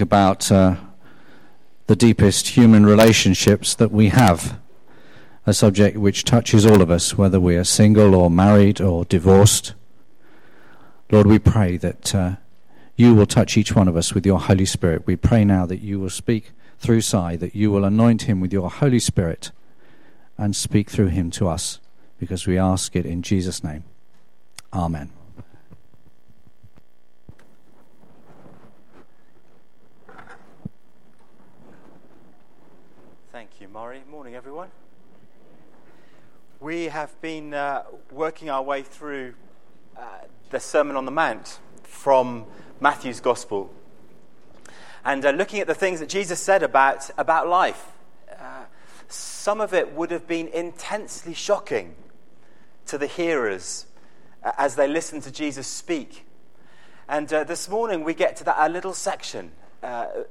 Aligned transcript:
about 0.00 0.50
uh, 0.50 0.76
the 1.86 1.96
deepest 1.96 2.48
human 2.48 2.86
relationships 2.86 3.74
that 3.74 3.92
we 3.92 4.08
have, 4.08 4.58
a 5.46 5.52
subject 5.52 5.96
which 5.96 6.24
touches 6.24 6.64
all 6.64 6.80
of 6.80 6.90
us, 6.90 7.18
whether 7.18 7.38
we 7.38 7.56
are 7.56 7.64
single 7.64 8.14
or 8.14 8.30
married 8.30 8.80
or 8.80 9.04
divorced. 9.04 9.74
Lord, 11.10 11.26
we 11.26 11.38
pray 11.38 11.76
that 11.76 12.14
uh, 12.14 12.36
you 12.96 13.14
will 13.14 13.26
touch 13.26 13.56
each 13.56 13.74
one 13.74 13.88
of 13.88 13.96
us 13.96 14.14
with 14.14 14.24
your 14.24 14.40
Holy 14.40 14.64
Spirit. 14.64 15.06
We 15.06 15.16
pray 15.16 15.44
now 15.44 15.66
that 15.66 15.80
you 15.80 16.00
will 16.00 16.10
speak 16.10 16.52
through 16.78 17.02
Si, 17.02 17.36
that 17.36 17.54
you 17.54 17.70
will 17.70 17.84
anoint 17.84 18.22
him 18.22 18.40
with 18.40 18.52
your 18.52 18.70
Holy 18.70 18.98
Spirit 18.98 19.52
and 20.38 20.56
speak 20.56 20.90
through 20.90 21.08
him 21.08 21.30
to 21.32 21.48
us, 21.48 21.80
because 22.18 22.46
we 22.46 22.58
ask 22.58 22.96
it 22.96 23.06
in 23.06 23.22
Jesus' 23.22 23.62
name. 23.62 23.84
Amen. 24.72 25.10
Maury. 33.74 34.02
Morning, 34.08 34.36
everyone. 34.36 34.68
We 36.60 36.84
have 36.84 37.20
been 37.20 37.52
uh, 37.52 37.82
working 38.12 38.48
our 38.48 38.62
way 38.62 38.82
through 38.82 39.34
uh, 39.96 40.02
the 40.50 40.60
Sermon 40.60 40.94
on 40.94 41.06
the 41.06 41.10
Mount 41.10 41.58
from 41.82 42.44
Matthew's 42.78 43.18
Gospel 43.18 43.74
and 45.04 45.26
uh, 45.26 45.30
looking 45.30 45.58
at 45.58 45.66
the 45.66 45.74
things 45.74 45.98
that 45.98 46.08
Jesus 46.08 46.38
said 46.38 46.62
about, 46.62 47.10
about 47.18 47.48
life. 47.48 47.84
Uh, 48.30 48.66
some 49.08 49.60
of 49.60 49.74
it 49.74 49.90
would 49.90 50.12
have 50.12 50.28
been 50.28 50.46
intensely 50.46 51.34
shocking 51.34 51.96
to 52.86 52.96
the 52.96 53.08
hearers 53.08 53.86
uh, 54.44 54.52
as 54.56 54.76
they 54.76 54.86
listened 54.86 55.24
to 55.24 55.32
Jesus 55.32 55.66
speak. 55.66 56.24
And 57.08 57.32
uh, 57.32 57.42
this 57.42 57.68
morning 57.68 58.04
we 58.04 58.14
get 58.14 58.36
to 58.36 58.44
that 58.44 58.70
little 58.70 58.94
section 58.94 59.50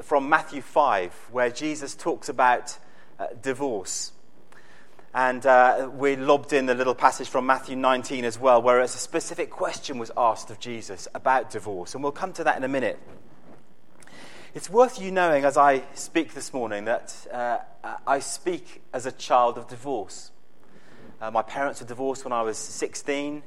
from 0.02 0.30
Matthew 0.30 0.62
5 0.62 1.28
where 1.34 1.50
Jesus 1.50 1.94
talks 1.94 2.30
about 2.30 2.78
uh, 2.78 2.80
divorce. 3.42 4.12
And 5.14 5.46
uh, 5.46 5.92
we 5.94 6.16
lobbed 6.16 6.54
in 6.54 6.66
the 6.66 6.74
little 6.74 6.96
passage 6.96 7.30
from 7.30 7.46
Matthew 7.46 7.76
19 7.76 8.26
as 8.26 8.40
well, 8.40 8.62
where 8.62 8.80
a 8.80 8.88
specific 8.88 9.52
question 9.52 10.00
was 10.00 10.12
asked 10.18 10.50
of 10.50 10.60
Jesus 10.60 11.08
about 11.14 11.52
divorce. 11.52 11.94
And 11.94 12.02
we'll 12.02 12.12
come 12.12 12.34
to 12.34 12.44
that 12.46 12.58
in 12.58 12.64
a 12.64 12.68
minute. 12.68 13.00
It's 14.56 14.70
worth 14.70 15.00
you 15.00 15.12
knowing 15.12 15.46
as 15.46 15.56
I 15.56 15.84
speak 15.94 16.34
this 16.34 16.52
morning 16.52 16.86
that 16.86 17.28
uh, 17.32 17.60
I 18.08 18.20
speak 18.20 18.82
as 18.92 19.06
a 19.06 19.12
child 19.12 19.58
of 19.58 19.68
divorce. 19.68 20.32
Uh, 21.22 21.30
my 21.30 21.44
parents 21.44 21.80
were 21.80 21.88
divorced 21.88 22.24
when 22.24 22.34
I 22.34 22.42
was 22.42 22.58
16. 22.58 23.44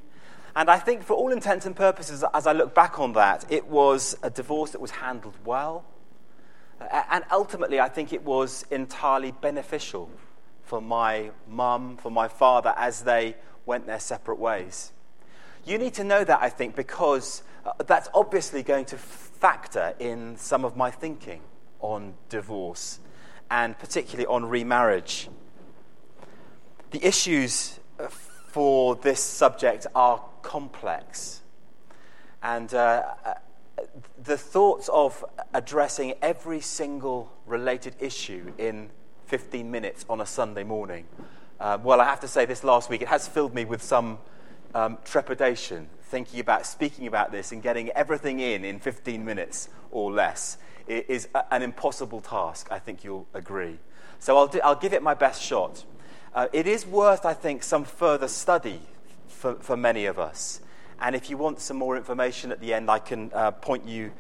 And 0.55 0.71
I 0.71 0.79
think, 0.79 1.03
for 1.03 1.15
all 1.15 1.33
intents 1.33 1.67
and 1.67 1.75
purposes, 1.75 2.25
as 2.33 2.47
I 2.47 2.53
look 2.53 2.75
back 2.75 2.99
on 2.99 3.13
that, 3.15 3.45
it 3.51 3.67
was 3.67 4.17
a 4.23 4.31
divorce 4.31 4.71
that 4.71 4.81
was 4.81 4.93
handled 4.93 5.35
well 5.45 5.85
and 6.81 7.25
ultimately, 7.31 7.81
I 7.81 7.89
think 7.89 8.13
it 8.13 8.23
was 8.23 8.65
entirely 8.71 9.33
beneficial 9.33 10.11
for 10.63 10.81
my 10.81 11.31
mum, 11.49 11.97
for 11.97 12.11
my 12.11 12.29
father, 12.29 12.75
as 12.77 13.03
they 13.03 13.37
went 13.65 13.87
their 13.87 14.01
separate 14.01 14.39
ways. 14.39 14.93
You 15.65 15.79
need 15.79 15.95
to 15.95 16.05
know 16.05 16.23
that, 16.23 16.41
I 16.43 16.49
think, 16.49 16.77
because 16.77 17.43
uh, 17.65 17.73
that's 17.87 18.09
obviously 18.15 18.63
going 18.63 18.85
to 18.87 18.97
factor 18.97 19.95
in 19.99 20.37
some 20.37 20.65
of 20.65 20.77
my 20.77 20.91
thinking 20.91 21.41
on 21.81 22.15
divorce 22.29 23.01
and 23.51 23.79
particularly 23.79 24.27
on 24.27 24.45
remarriage. 24.45 25.29
The 26.91 27.05
issues 27.05 27.79
uh, 27.99 28.09
for 28.09 28.97
this 28.97 29.21
subject 29.21 29.87
are 29.95 30.23
complex. 30.43 31.43
And 32.43 32.73
uh, 32.73 33.03
the 34.23 34.37
thoughts 34.37 34.89
of 34.93 35.25
addressing 35.55 36.15
every 36.23 36.61
single 36.61 37.33
related 37.47 37.95
issue 38.01 38.53
in 38.59 38.91
15 39.27 39.71
minutes 39.71 40.05
on 40.09 40.21
a 40.21 40.27
Sunday 40.27 40.65
morning, 40.65 41.07
uh, 41.59 41.79
well, 41.83 42.01
I 42.01 42.05
have 42.05 42.21
to 42.21 42.29
say, 42.29 42.45
this 42.45 42.63
last 42.63 42.91
week, 42.91 43.03
it 43.03 43.09
has 43.09 43.27
filled 43.27 43.55
me 43.55 43.65
with 43.65 43.83
some 43.83 44.19
um, 44.75 44.99
trepidation 45.05 45.89
thinking 46.03 46.39
about 46.39 46.67
speaking 46.67 47.07
about 47.07 47.33
this 47.33 47.51
and 47.51 47.63
getting 47.63 47.89
everything 47.91 48.41
in 48.41 48.65
in 48.65 48.79
15 48.79 49.25
minutes 49.25 49.69
or 49.91 50.13
less 50.13 50.59
it 50.87 51.07
is 51.09 51.29
a, 51.35 51.53
an 51.53 51.63
impossible 51.63 52.21
task, 52.21 52.69
I 52.71 52.79
think 52.79 53.05
you'll 53.05 53.27
agree. 53.35 53.79
So 54.19 54.37
I'll, 54.37 54.47
do, 54.47 54.61
I'll 54.63 54.77
give 54.77 54.93
it 54.93 55.03
my 55.03 55.15
best 55.15 55.43
shot. 55.43 55.85
Uh, 56.35 56.49
it 56.53 56.67
is 56.67 56.87
worth, 56.87 57.25
I 57.25 57.35
think, 57.35 57.63
some 57.63 57.85
further 57.85 58.29
study 58.29 58.81
for, 59.29 59.55
for 59.57 59.77
many 59.77 60.07
of 60.07 60.19
us. 60.19 60.61
And 61.01 61.15
if 61.15 61.29
you 61.31 61.37
want 61.37 61.61
some 61.61 61.77
more 61.77 61.97
information 61.97 62.51
at 62.53 62.61
the 62.61 62.73
end, 62.73 62.91
I 62.91 62.99
can 62.99 63.31
uh, 63.35 63.51
point 63.51 63.87
you 63.87 64.13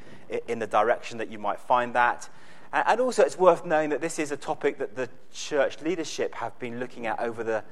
in 0.48 0.58
the 0.58 0.66
direction 0.66 1.18
that 1.18 1.30
you 1.30 1.38
might 1.38 1.60
find 1.60 1.94
that. 1.94 2.28
And 2.72 3.00
also, 3.00 3.22
it's 3.22 3.38
worth 3.38 3.64
knowing 3.64 3.90
that 3.90 4.00
this 4.00 4.18
is 4.18 4.32
a 4.32 4.36
topic 4.36 4.78
that 4.78 4.96
the 4.96 5.08
church 5.32 5.80
leadership 5.80 6.34
have 6.34 6.58
been 6.58 6.78
looking 6.78 7.06
at 7.06 7.18
over 7.20 7.42
the, 7.42 7.64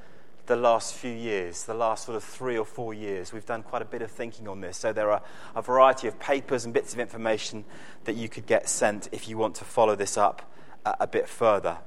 the 0.47 0.55
last 0.55 0.95
few 0.95 1.11
years, 1.11 1.65
the 1.65 1.73
last 1.73 2.05
sort 2.05 2.15
of 2.15 2.23
three 2.23 2.57
or 2.57 2.65
four 2.65 2.93
years. 2.93 3.31
We've 3.31 3.45
done 3.45 3.61
quite 3.61 3.81
a 3.81 3.85
bit 3.85 4.01
of 4.01 4.09
thinking 4.09 4.47
on 4.47 4.61
this. 4.61 4.77
So, 4.77 4.93
there 4.93 5.11
are 5.11 5.21
a 5.53 5.61
variety 5.61 6.07
of 6.07 6.19
papers 6.19 6.65
and 6.65 6.73
bits 6.73 6.93
of 6.93 6.99
information 6.99 7.65
that 8.05 8.15
you 8.15 8.29
could 8.29 8.47
get 8.47 8.67
sent 8.67 9.09
if 9.11 9.27
you 9.27 9.37
want 9.37 9.55
to 9.55 9.65
follow 9.65 9.95
this 9.95 10.17
up 10.17 10.51
a, 10.85 10.95
a 11.01 11.07
bit 11.07 11.27
further. 11.27 11.77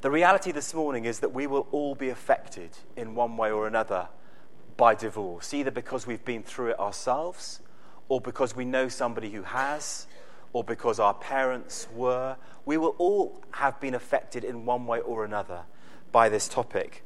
The 0.00 0.10
reality 0.10 0.50
this 0.50 0.72
morning 0.72 1.04
is 1.04 1.20
that 1.20 1.32
we 1.32 1.46
will 1.46 1.66
all 1.72 1.94
be 1.94 2.08
affected 2.08 2.70
in 2.96 3.14
one 3.14 3.36
way 3.36 3.50
or 3.50 3.66
another 3.66 4.08
by 4.76 4.94
divorce, 4.94 5.54
either 5.54 5.70
because 5.70 6.06
we've 6.06 6.24
been 6.24 6.42
through 6.42 6.70
it 6.70 6.80
ourselves, 6.80 7.60
or 8.08 8.20
because 8.20 8.54
we 8.54 8.64
know 8.64 8.88
somebody 8.88 9.30
who 9.30 9.42
has, 9.42 10.06
or 10.52 10.62
because 10.64 11.00
our 11.00 11.14
parents 11.14 11.88
were. 11.94 12.36
We 12.64 12.76
will 12.76 12.94
all 12.98 13.42
have 13.52 13.80
been 13.80 13.94
affected 13.94 14.44
in 14.44 14.64
one 14.66 14.86
way 14.86 15.00
or 15.00 15.24
another 15.24 15.62
by 16.12 16.28
this 16.28 16.48
topic. 16.48 17.04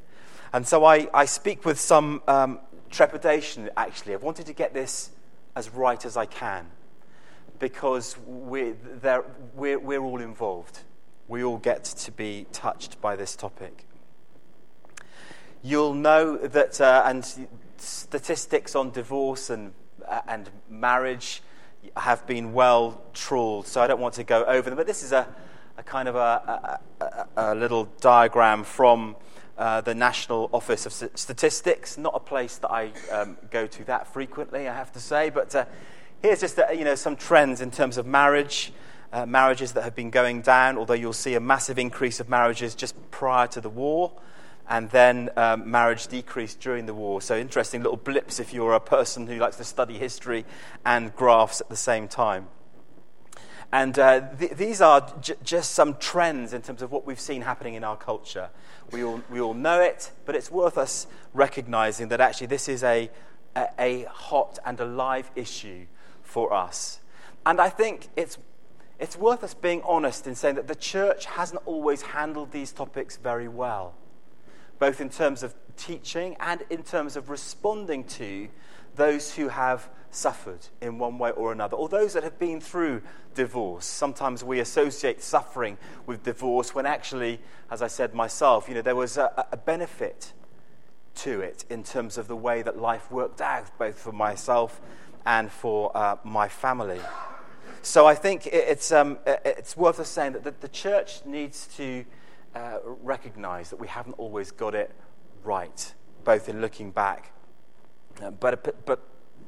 And 0.53 0.66
so 0.66 0.84
I, 0.84 1.09
I 1.12 1.25
speak 1.25 1.65
with 1.65 1.78
some 1.78 2.22
um, 2.26 2.60
trepidation, 2.91 3.71
actually. 3.76 4.15
I've 4.15 4.22
wanted 4.22 4.47
to 4.47 4.53
get 4.53 4.75
this 4.75 5.10
as 5.55 5.71
right 5.71 6.05
as 6.05 6.16
I 6.16 6.26
can 6.26 6.66
because 7.59 8.16
we're, 8.26 8.76
we're, 9.55 9.78
we're 9.78 10.03
all 10.03 10.21
involved. 10.21 10.81
We 11.28 11.43
all 11.43 11.59
get 11.59 11.84
to 11.84 12.12
be 12.12 12.47
touched 12.53 13.00
by 13.00 13.16
this 13.16 13.34
topic. 13.34 13.86
You'll 15.66 15.94
know 15.94 16.37
that, 16.37 16.81
uh, 16.81 17.03
and 17.06 17.49
statistics 17.77 18.77
on 18.77 18.93
divorce 18.93 19.50
and, 19.50 19.72
uh, 20.06 20.21
and 20.28 20.49
marriage 20.71 21.43
have 21.97 22.25
been 22.25 22.53
well 22.53 23.03
trawled, 23.15 23.66
so 23.66 23.81
I 23.81 23.88
don't 23.88 23.99
want 23.99 24.15
to 24.15 24.22
go 24.22 24.44
over 24.44 24.71
them. 24.71 24.76
But 24.76 24.87
this 24.87 25.03
is 25.03 25.10
a, 25.10 25.26
a 25.76 25.82
kind 25.82 26.06
of 26.06 26.15
a, 26.15 26.78
a, 27.00 27.26
a 27.37 27.55
little 27.56 27.87
diagram 28.00 28.62
from 28.62 29.16
uh, 29.59 29.81
the 29.81 29.93
National 29.93 30.49
Office 30.53 30.87
of 30.87 30.93
Statistics. 30.93 31.99
Not 31.99 32.15
a 32.15 32.21
place 32.21 32.59
that 32.59 32.71
I 32.71 32.93
um, 33.10 33.37
go 33.50 33.66
to 33.66 33.84
that 33.87 34.06
frequently, 34.06 34.69
I 34.69 34.72
have 34.72 34.93
to 34.93 35.00
say. 35.00 35.31
But 35.31 35.53
uh, 35.53 35.65
here's 36.22 36.38
just 36.38 36.60
uh, 36.60 36.71
you 36.71 36.84
know, 36.84 36.94
some 36.94 37.16
trends 37.16 37.60
in 37.60 37.72
terms 37.72 37.99
of 37.99 38.06
marriage. 38.06 38.72
Uh, 39.12 39.26
marriages 39.26 39.72
that 39.72 39.82
have 39.82 39.97
been 39.97 40.10
going 40.10 40.43
down, 40.43 40.78
although 40.78 40.94
you'll 40.94 41.12
see 41.12 41.34
a 41.34 41.41
massive 41.41 41.76
increase 41.76 42.21
of 42.21 42.28
marriages 42.28 42.76
just 42.76 42.94
prior 43.10 43.49
to 43.49 43.60
the 43.60 43.71
war 43.71 44.12
and 44.69 44.91
then 44.91 45.31
um, 45.37 45.71
marriage 45.71 46.09
decreased 46.09 46.60
during 46.60 46.87
the 46.87 46.94
war. 46.94 47.21
So, 47.21 47.37
interesting 47.37 47.82
little 47.82 47.97
blips 47.97 48.41
if 48.41 48.53
you're 48.53 48.75
a 48.75 48.81
person 48.81 49.27
who 49.27 49.37
likes 49.37 49.56
to 49.56 49.65
study 49.65 49.99
history 49.99 50.44
and 50.84 51.15
graphs 51.15 51.60
at 51.60 51.69
the 51.69 51.77
same 51.77 52.09
time. 52.09 52.49
And 53.72 53.99
uh, 53.99 54.28
th- 54.38 54.53
these 54.53 54.81
are 54.81 55.12
j- 55.21 55.34
just 55.43 55.72
some 55.72 55.97
trends 55.97 56.53
in 56.53 56.62
terms 56.62 56.82
of 56.82 56.93
what 56.93 57.06
we've 57.06 57.21
seen 57.21 57.43
happening 57.43 57.75
in 57.75 57.84
our 57.84 57.97
culture. 57.97 58.50
We 58.93 59.03
all, 59.03 59.22
we 59.31 59.41
all 59.41 59.55
know 59.55 59.81
it, 59.81 60.12
but 60.25 60.34
it's 60.34 60.50
worth 60.50 60.78
us 60.78 61.06
recognizing 61.34 62.09
that 62.09 62.21
actually 62.21 62.47
this 62.47 62.69
is 62.69 62.84
a, 62.84 63.10
a, 63.56 63.69
a 63.78 64.05
hot 64.05 64.59
and 64.65 64.78
alive 64.78 65.31
issue 65.34 65.87
for 66.22 66.53
us. 66.53 67.00
And 67.44 67.60
I 67.60 67.69
think 67.69 68.09
it's, 68.16 68.38
it's 68.99 69.16
worth 69.16 69.43
us 69.43 69.55
being 69.55 69.82
honest 69.82 70.26
in 70.26 70.37
saying 70.37 70.55
that 70.56 70.69
the 70.69 70.75
church 70.75 71.26
hasn't 71.26 71.61
always 71.67 72.02
handled 72.02 72.52
these 72.52 72.73
topics 72.73 73.17
very 73.17 73.49
well 73.49 73.94
both 74.78 75.00
in 75.00 75.08
terms 75.08 75.43
of 75.43 75.55
teaching 75.76 76.37
and 76.40 76.64
in 76.70 76.82
terms 76.82 77.17
of 77.17 77.28
responding 77.31 78.05
to 78.05 78.49
those 78.94 79.34
who 79.34 79.49
have 79.49 79.88
suffered 80.11 80.67
in 80.81 80.99
one 80.99 81.19
way 81.19 81.31
or 81.32 81.52
another, 81.52 81.76
or 81.76 81.88
those 81.88 82.14
that 82.14 82.23
have 82.23 82.38
been 82.38 82.61
through 82.61 83.02
divorce. 83.34 83.84
Sometimes 83.84 84.43
we 84.43 84.61
associate 84.61 85.23
suffering 85.23 85.76
with 86.06 86.23
divorce 86.23 86.75
when 86.75 86.87
actually, 86.87 87.40
as 87.70 87.82
I 87.82 87.88
said 87.88 88.14
myself, 88.14 88.69
you 88.69 88.75
know, 88.75 88.82
there 88.82 88.96
was 88.96 89.19
a, 89.19 89.46
a 89.52 89.56
benefit 89.56 90.32
to 91.17 91.40
it 91.40 91.64
in 91.69 91.82
terms 91.82 92.17
of 92.19 92.29
the 92.29 92.37
way 92.37 92.62
that 92.62 92.79
life 92.79 93.11
worked 93.11 93.40
out, 93.40 93.67
both 93.79 93.99
for 93.99 94.12
myself 94.12 94.81
and 95.26 95.50
for 95.50 95.94
uh, 95.94 96.17
my 96.25 96.49
family. 96.49 97.00
So 97.82 98.06
I 98.06 98.14
think 98.14 98.46
it's, 98.46 98.90
um, 98.93 99.19
it's 99.26 99.76
worth 99.76 100.00
us 100.00 100.08
saying 100.08 100.32
that 100.32 100.44
the, 100.44 100.55
the 100.61 100.69
church 100.69 101.25
needs 101.25 101.69
to 101.76 102.05
uh, 102.54 102.78
recognize 102.84 103.70
that 103.70 103.76
we 103.76 103.88
haven't 103.88 104.14
always 104.14 104.50
got 104.50 104.75
it 104.75 104.90
right, 105.44 105.94
both 106.25 106.48
in 106.48 106.60
looking 106.60 106.90
back, 106.90 107.32
uh, 108.22 108.31
but, 108.31 108.84
but 108.87 109.00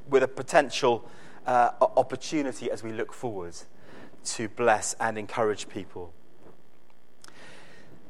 with 0.08 0.22
a 0.22 0.28
potential 0.28 1.08
uh, 1.46 1.70
opportunity 1.80 2.70
as 2.70 2.82
we 2.82 2.92
look 2.92 3.12
forward 3.12 3.54
to 4.24 4.48
bless 4.48 4.94
and 5.00 5.18
encourage 5.18 5.68
people. 5.68 6.12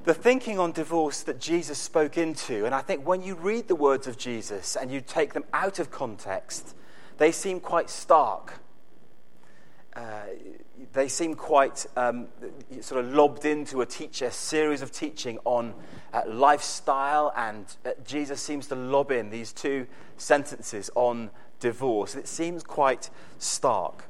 The 0.05 0.15
thinking 0.15 0.59
on 0.59 0.73
divorce 0.73 1.23
that 1.23 1.39
Jesus 1.39 1.79
spoke 1.79 2.17
into, 2.17 2.65
and 2.65 2.75
I 2.75 2.81
think 2.81 3.07
when 3.07 3.23
you 3.23 3.35
read 3.35 3.69
the 3.69 3.75
words 3.75 4.07
of 4.07 4.17
Jesus 4.17 4.75
and 4.75 4.91
you 4.91 5.01
take 5.01 5.35
them 5.35 5.45
out 5.53 5.79
of 5.79 5.91
context, 5.91 6.75
they 7.19 7.31
seem 7.31 7.61
quite 7.61 7.91
stark. 7.91 8.61
They 10.93 11.09
seem 11.09 11.35
quite 11.35 11.87
um, 11.97 12.29
sort 12.81 13.05
of 13.05 13.13
lobbed 13.13 13.45
into 13.45 13.81
a 13.81 13.87
teacher 13.87 14.31
series 14.31 14.83
of 14.83 14.91
teaching 14.91 15.39
on 15.45 15.75
uh, 16.13 16.23
lifestyle, 16.27 17.33
and 17.37 17.67
uh, 17.85 17.91
Jesus 18.07 18.41
seems 18.41 18.69
to 18.69 18.75
lob 18.75 19.11
in 19.11 19.31
these 19.31 19.53
two 19.53 19.87
sentences 20.17 20.91
on 20.95 21.31
divorce. 21.61 22.15
It 22.15 22.29
seems 22.29 22.63
quite 22.63 23.11
stark. 23.39 24.05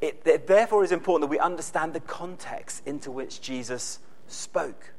It, 0.00 0.22
it 0.24 0.46
therefore 0.46 0.84
is 0.84 0.92
important 0.92 1.28
that 1.28 1.30
we 1.30 1.38
understand 1.38 1.92
the 1.92 2.00
context 2.00 2.82
into 2.86 3.10
which 3.10 3.40
Jesus 3.40 4.00
spoke. 4.26 4.92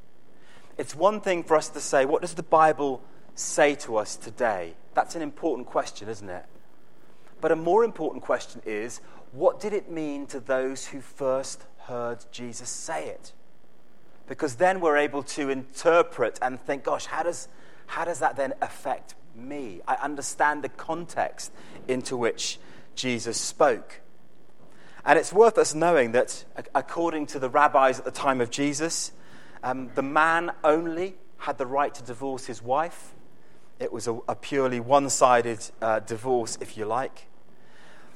It's 0.77 0.95
one 0.95 1.21
thing 1.21 1.43
for 1.43 1.55
us 1.55 1.69
to 1.69 1.79
say, 1.79 2.05
what 2.05 2.21
does 2.21 2.33
the 2.33 2.43
Bible 2.43 3.01
say 3.35 3.75
to 3.75 3.97
us 3.97 4.15
today? 4.15 4.73
That's 4.93 5.15
an 5.15 5.21
important 5.21 5.67
question, 5.67 6.09
isn't 6.09 6.29
it? 6.29 6.45
But 7.41 7.51
a 7.51 7.55
more 7.55 7.83
important 7.83 8.23
question 8.23 8.61
is, 8.65 9.01
what 9.35 9.59
did 9.59 9.73
it 9.73 9.91
mean 9.91 10.27
to 10.27 10.39
those 10.39 10.87
who 10.87 11.01
first 11.01 11.65
heard 11.79 12.25
Jesus 12.31 12.69
say 12.69 13.09
it? 13.09 13.33
Because 14.27 14.55
then 14.55 14.79
we're 14.79 14.97
able 14.97 15.23
to 15.23 15.49
interpret 15.49 16.39
and 16.41 16.59
think, 16.59 16.85
gosh, 16.85 17.05
how 17.05 17.23
does, 17.23 17.49
how 17.85 18.05
does 18.05 18.19
that 18.19 18.37
then 18.37 18.53
affect 18.61 19.13
me? 19.35 19.81
I 19.87 19.95
understand 19.95 20.63
the 20.63 20.69
context 20.69 21.51
into 21.87 22.15
which 22.15 22.59
Jesus 22.95 23.39
spoke. 23.39 23.99
And 25.05 25.19
it's 25.19 25.33
worth 25.33 25.57
us 25.57 25.75
knowing 25.75 26.13
that, 26.13 26.45
according 26.73 27.27
to 27.27 27.39
the 27.39 27.49
rabbis 27.49 27.99
at 27.99 28.05
the 28.05 28.11
time 28.11 28.39
of 28.41 28.49
Jesus, 28.49 29.11
um, 29.63 29.91
the 29.95 30.01
man 30.01 30.51
only 30.63 31.15
had 31.39 31.57
the 31.57 31.67
right 31.67 31.93
to 31.93 32.03
divorce 32.03 32.45
his 32.45 32.61
wife. 32.61 33.13
It 33.79 33.91
was 33.91 34.07
a, 34.07 34.17
a 34.29 34.35
purely 34.35 34.79
one 34.79 35.09
sided 35.09 35.59
uh, 35.81 35.99
divorce, 35.99 36.57
if 36.61 36.77
you 36.77 36.85
like. 36.85 37.27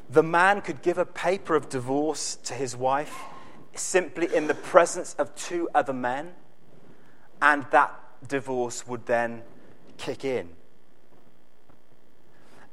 The 0.09 0.23
man 0.23 0.61
could 0.61 0.81
give 0.81 0.97
a 0.97 1.05
paper 1.05 1.55
of 1.55 1.69
divorce 1.69 2.37
to 2.45 2.55
his 2.55 2.75
wife 2.75 3.15
simply 3.75 4.33
in 4.33 4.47
the 4.47 4.55
presence 4.55 5.13
of 5.19 5.35
two 5.35 5.69
other 5.75 5.93
men, 5.93 6.33
and 7.41 7.65
that 7.71 7.93
divorce 8.27 8.87
would 8.87 9.05
then 9.05 9.43
kick 9.97 10.25
in. 10.25 10.49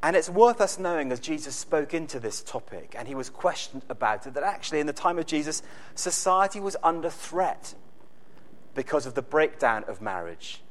And 0.03 0.17
it's 0.17 0.31
worth 0.31 0.61
us 0.61 0.79
knowing 0.79 1.13
as 1.13 1.21
Jesus 1.21 1.55
spoke 1.55 1.93
into 1.93 2.21
this 2.21 2.41
topic 2.43 2.95
and 2.97 3.09
he 3.09 3.15
was 3.15 3.29
questioned 3.29 3.83
about 3.89 4.27
it 4.27 4.35
that 4.35 4.43
actually, 4.43 4.81
in 4.81 4.87
the 4.87 4.93
time 4.93 5.19
of 5.19 5.27
Jesus, 5.27 5.63
society 5.95 6.61
was 6.61 6.77
under 6.83 7.11
threat 7.11 7.75
because 8.75 9.07
of 9.07 9.15
the 9.15 9.23
breakdown 9.23 9.85
of 9.89 10.01
marriage, 10.01 10.63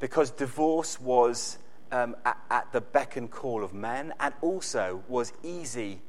because 0.00 0.30
divorce 0.30 1.00
was 1.00 1.58
um, 1.92 2.14
at, 2.24 2.38
at 2.50 2.72
the 2.72 2.80
beck 2.80 3.16
and 3.16 3.30
call 3.30 3.64
of 3.64 3.74
men 3.74 4.12
and 4.20 4.34
also 4.42 5.02
was 5.08 5.32
easy 5.42 6.00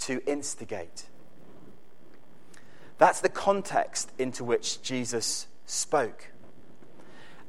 to 0.00 0.22
instigate. 0.26 1.06
That's 2.98 3.20
the 3.20 3.28
context 3.28 4.12
into 4.18 4.44
which 4.44 4.82
Jesus 4.82 5.46
spoke. 5.66 6.32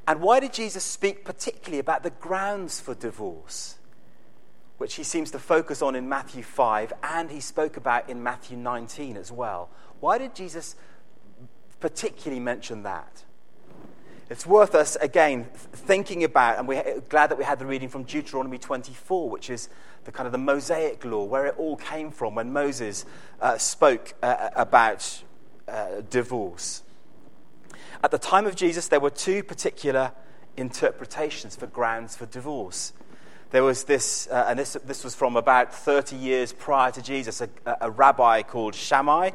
And 0.07 0.21
why 0.21 0.39
did 0.39 0.53
Jesus 0.53 0.83
speak 0.83 1.23
particularly 1.25 1.79
about 1.79 2.03
the 2.03 2.09
grounds 2.09 2.79
for 2.79 2.95
divorce? 2.95 3.79
which 4.79 4.95
he 4.95 5.03
seems 5.03 5.29
to 5.29 5.37
focus 5.37 5.81
on 5.81 5.93
in 5.93 6.07
Matthew 6.07 6.41
5 6.41 6.93
and 7.03 7.29
he 7.29 7.41
spoke 7.41 7.75
about 7.75 8.09
in 8.09 8.23
Matthew 8.23 8.57
19 8.57 9.17
as 9.17 9.29
well. 9.29 9.69
Why 9.99 10.17
did 10.17 10.33
Jesus 10.33 10.75
particularly 11.81 12.39
mention 12.39 12.83
that? 12.83 13.25
It's 14.29 14.45
worth 14.45 14.75
us, 14.75 14.95
again, 14.97 15.47
thinking 15.53 16.23
about, 16.23 16.59
and 16.59 16.67
we're 16.67 17.01
glad 17.09 17.31
that 17.31 17.37
we 17.37 17.43
had 17.43 17.59
the 17.59 17.65
reading 17.65 17.89
from 17.89 18.03
Deuteronomy 18.03 18.57
24, 18.57 19.29
which 19.29 19.49
is 19.49 19.69
the 20.05 20.11
kind 20.11 20.27
of 20.27 20.31
the 20.31 20.37
Mosaic 20.37 21.03
law, 21.03 21.23
where 21.23 21.47
it 21.47 21.55
all 21.57 21.75
came 21.75 22.11
from 22.11 22.35
when 22.35 22.53
Moses 22.53 23.05
uh, 23.41 23.57
spoke 23.57 24.13
uh, 24.21 24.49
about 24.55 25.23
uh, 25.67 26.01
divorce. 26.09 26.83
At 28.03 28.11
the 28.11 28.19
time 28.19 28.45
of 28.45 28.55
Jesus, 28.55 28.87
there 28.87 28.99
were 28.99 29.09
two 29.09 29.43
particular 29.43 30.11
interpretations 30.55 31.55
for 31.55 31.67
grounds 31.67 32.15
for 32.15 32.25
divorce 32.25 32.93
there 33.51 33.63
was 33.63 33.83
this, 33.85 34.27
uh, 34.27 34.45
and 34.47 34.59
this, 34.59 34.77
this 34.85 35.03
was 35.03 35.15
from 35.15 35.35
about 35.35 35.73
30 35.73 36.15
years 36.15 36.53
prior 36.53 36.91
to 36.91 37.01
Jesus, 37.01 37.41
a, 37.41 37.49
a 37.81 37.89
rabbi 37.89 38.43
called 38.43 38.75
Shammai. 38.75 39.31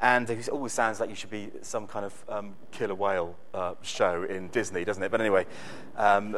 And 0.00 0.28
it 0.28 0.48
always 0.50 0.72
sounds 0.72 1.00
like 1.00 1.08
you 1.08 1.16
should 1.16 1.30
be 1.30 1.50
some 1.62 1.86
kind 1.86 2.04
of 2.04 2.24
um, 2.28 2.54
killer 2.70 2.94
whale 2.94 3.34
uh, 3.54 3.74
show 3.80 4.24
in 4.24 4.48
Disney, 4.48 4.84
doesn't 4.84 5.02
it? 5.02 5.10
But 5.10 5.20
anyway, 5.22 5.46
um, 5.96 6.36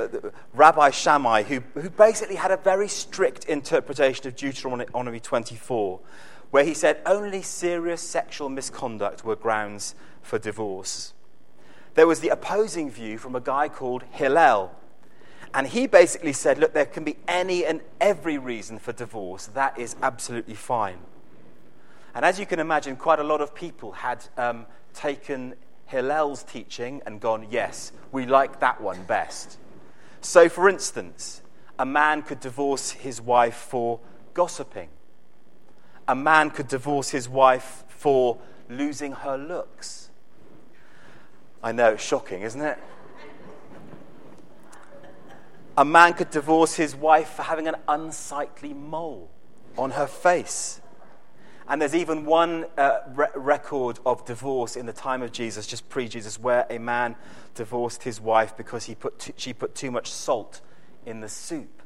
Rabbi 0.54 0.90
Shammai, 0.90 1.42
who, 1.42 1.60
who 1.74 1.90
basically 1.90 2.36
had 2.36 2.52
a 2.52 2.56
very 2.56 2.86
strict 2.86 3.46
interpretation 3.46 4.28
of 4.28 4.36
Deuteronomy 4.36 5.18
24, 5.18 6.00
where 6.50 6.64
he 6.64 6.72
said 6.72 7.00
only 7.04 7.42
serious 7.42 8.00
sexual 8.00 8.48
misconduct 8.48 9.24
were 9.24 9.36
grounds 9.36 9.96
for 10.22 10.38
divorce. 10.38 11.14
There 11.94 12.06
was 12.06 12.20
the 12.20 12.28
opposing 12.28 12.90
view 12.90 13.18
from 13.18 13.34
a 13.34 13.40
guy 13.40 13.68
called 13.68 14.04
Hillel, 14.12 14.72
and 15.52 15.66
he 15.66 15.88
basically 15.88 16.32
said, 16.32 16.58
look, 16.58 16.74
there 16.74 16.86
can 16.86 17.02
be 17.02 17.16
any 17.26 17.64
and 17.64 17.80
every 18.00 18.38
reason 18.38 18.78
for 18.78 18.92
divorce. 18.92 19.46
That 19.46 19.78
is 19.78 19.96
absolutely 20.00 20.54
fine. 20.54 20.98
And 22.18 22.24
as 22.24 22.40
you 22.40 22.46
can 22.46 22.58
imagine, 22.58 22.96
quite 22.96 23.20
a 23.20 23.22
lot 23.22 23.40
of 23.40 23.54
people 23.54 23.92
had 23.92 24.26
um, 24.36 24.66
taken 24.92 25.54
Hillel's 25.86 26.42
teaching 26.42 27.00
and 27.06 27.20
gone, 27.20 27.46
yes, 27.48 27.92
we 28.10 28.26
like 28.26 28.58
that 28.58 28.80
one 28.80 29.00
best. 29.04 29.56
So, 30.20 30.48
for 30.48 30.68
instance, 30.68 31.42
a 31.78 31.86
man 31.86 32.22
could 32.22 32.40
divorce 32.40 32.90
his 32.90 33.20
wife 33.20 33.54
for 33.54 34.00
gossiping. 34.34 34.88
A 36.08 36.16
man 36.16 36.50
could 36.50 36.66
divorce 36.66 37.10
his 37.10 37.28
wife 37.28 37.84
for 37.86 38.38
losing 38.68 39.12
her 39.12 39.38
looks. 39.38 40.10
I 41.62 41.70
know, 41.70 41.90
it's 41.90 42.02
shocking, 42.02 42.42
isn't 42.42 42.60
it? 42.60 42.78
A 45.76 45.84
man 45.84 46.14
could 46.14 46.30
divorce 46.30 46.74
his 46.74 46.96
wife 46.96 47.28
for 47.28 47.42
having 47.42 47.68
an 47.68 47.76
unsightly 47.86 48.74
mole 48.74 49.30
on 49.76 49.92
her 49.92 50.08
face. 50.08 50.80
And 51.68 51.82
there's 51.82 51.94
even 51.94 52.24
one 52.24 52.64
uh, 52.78 53.00
re- 53.14 53.26
record 53.34 53.98
of 54.06 54.24
divorce 54.24 54.74
in 54.74 54.86
the 54.86 54.92
time 54.92 55.20
of 55.22 55.32
Jesus, 55.32 55.66
just 55.66 55.88
pre 55.90 56.08
Jesus, 56.08 56.38
where 56.38 56.66
a 56.70 56.78
man 56.78 57.14
divorced 57.54 58.04
his 58.04 58.20
wife 58.20 58.56
because 58.56 58.86
he 58.86 58.94
put 58.94 59.18
too, 59.18 59.32
she 59.36 59.52
put 59.52 59.74
too 59.74 59.90
much 59.90 60.10
salt 60.10 60.62
in 61.04 61.20
the 61.20 61.28
soup. 61.28 61.82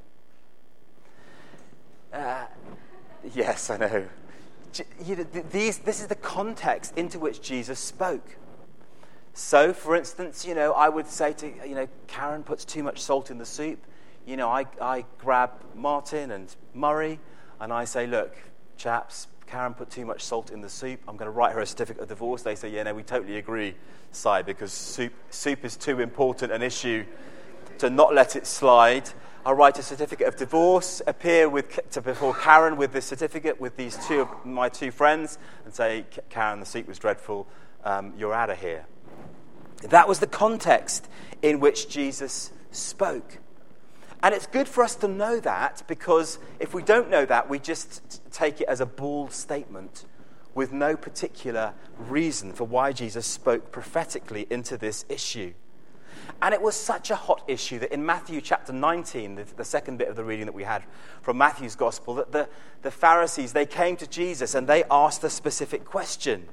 Uh, 2.12 2.46
yes, 3.34 3.70
I 3.70 3.76
know. 3.78 4.06
These, 5.50 5.78
this 5.78 6.00
is 6.00 6.06
the 6.06 6.14
context 6.14 6.96
into 6.96 7.18
which 7.18 7.42
Jesus 7.42 7.78
spoke. 7.78 8.36
So, 9.34 9.72
for 9.72 9.96
instance, 9.96 10.46
you 10.46 10.54
know, 10.54 10.72
I 10.72 10.88
would 10.88 11.06
say 11.08 11.32
to, 11.32 11.46
you 11.66 11.74
know, 11.74 11.88
Karen 12.06 12.42
puts 12.42 12.64
too 12.64 12.82
much 12.82 13.00
salt 13.00 13.30
in 13.30 13.38
the 13.38 13.46
soup. 13.46 13.84
You 14.26 14.36
know, 14.36 14.48
I, 14.48 14.66
I 14.80 15.04
grab 15.18 15.50
Martin 15.74 16.30
and 16.30 16.54
Murray 16.74 17.18
and 17.58 17.72
I 17.72 17.84
say, 17.84 18.06
look, 18.06 18.36
chaps, 18.76 19.26
Karen 19.52 19.74
put 19.74 19.90
too 19.90 20.06
much 20.06 20.22
salt 20.22 20.50
in 20.50 20.62
the 20.62 20.68
soup. 20.70 20.98
I'm 21.06 21.18
going 21.18 21.26
to 21.26 21.30
write 21.30 21.52
her 21.52 21.60
a 21.60 21.66
certificate 21.66 22.02
of 22.02 22.08
divorce. 22.08 22.40
They 22.40 22.54
say, 22.54 22.70
yeah, 22.70 22.84
no, 22.84 22.94
we 22.94 23.02
totally 23.02 23.36
agree, 23.36 23.74
Si, 24.10 24.40
because 24.46 24.72
soup, 24.72 25.12
soup 25.28 25.62
is 25.62 25.76
too 25.76 26.00
important 26.00 26.52
an 26.52 26.62
issue 26.62 27.04
to 27.76 27.90
not 27.90 28.14
let 28.14 28.34
it 28.34 28.46
slide. 28.46 29.10
I'll 29.44 29.52
write 29.52 29.78
a 29.78 29.82
certificate 29.82 30.26
of 30.26 30.36
divorce, 30.36 31.02
appear 31.06 31.50
with, 31.50 31.80
to, 31.90 32.00
before 32.00 32.32
Karen 32.34 32.78
with 32.78 32.94
this 32.94 33.04
certificate 33.04 33.60
with 33.60 33.76
these 33.76 33.98
two 34.06 34.22
of 34.22 34.46
my 34.46 34.70
two 34.70 34.90
friends, 34.90 35.36
and 35.66 35.74
say, 35.74 36.06
Karen, 36.30 36.58
the 36.58 36.64
soup 36.64 36.88
was 36.88 36.98
dreadful. 36.98 37.46
Um, 37.84 38.14
you're 38.16 38.32
out 38.32 38.48
of 38.48 38.58
here. 38.58 38.86
That 39.90 40.08
was 40.08 40.20
the 40.20 40.26
context 40.26 41.08
in 41.42 41.60
which 41.60 41.90
Jesus 41.90 42.52
spoke. 42.70 43.36
And 44.22 44.34
it's 44.34 44.46
good 44.46 44.68
for 44.68 44.84
us 44.84 44.94
to 44.96 45.08
know 45.08 45.40
that 45.40 45.82
because 45.88 46.38
if 46.60 46.74
we 46.74 46.82
don't 46.82 47.10
know 47.10 47.24
that, 47.24 47.48
we 47.48 47.58
just 47.58 48.22
take 48.32 48.60
it 48.60 48.68
as 48.68 48.80
a 48.80 48.86
bald 48.86 49.32
statement 49.32 50.04
with 50.54 50.72
no 50.72 50.96
particular 50.96 51.72
reason 51.98 52.52
for 52.52 52.64
why 52.64 52.92
Jesus 52.92 53.26
spoke 53.26 53.72
prophetically 53.72 54.46
into 54.50 54.76
this 54.76 55.04
issue. 55.08 55.54
And 56.40 56.54
it 56.54 56.62
was 56.62 56.76
such 56.76 57.10
a 57.10 57.16
hot 57.16 57.42
issue 57.48 57.78
that 57.80 57.92
in 57.92 58.04
Matthew 58.04 58.40
chapter 58.40 58.72
19, 58.72 59.36
the, 59.36 59.44
the, 59.56 59.64
second 59.64 59.98
bit 59.98 60.08
of 60.08 60.16
the 60.16 60.24
reading 60.24 60.46
that 60.46 60.54
we 60.54 60.64
had 60.64 60.84
from 61.20 61.38
Matthew's 61.38 61.76
gospel, 61.76 62.14
that 62.14 62.32
the, 62.32 62.48
the 62.82 62.90
Pharisees, 62.90 63.52
they 63.52 63.66
came 63.66 63.96
to 63.96 64.06
Jesus 64.06 64.54
and 64.54 64.66
they 64.66 64.84
asked 64.90 65.24
a 65.24 65.30
specific 65.30 65.84
question. 65.84 66.48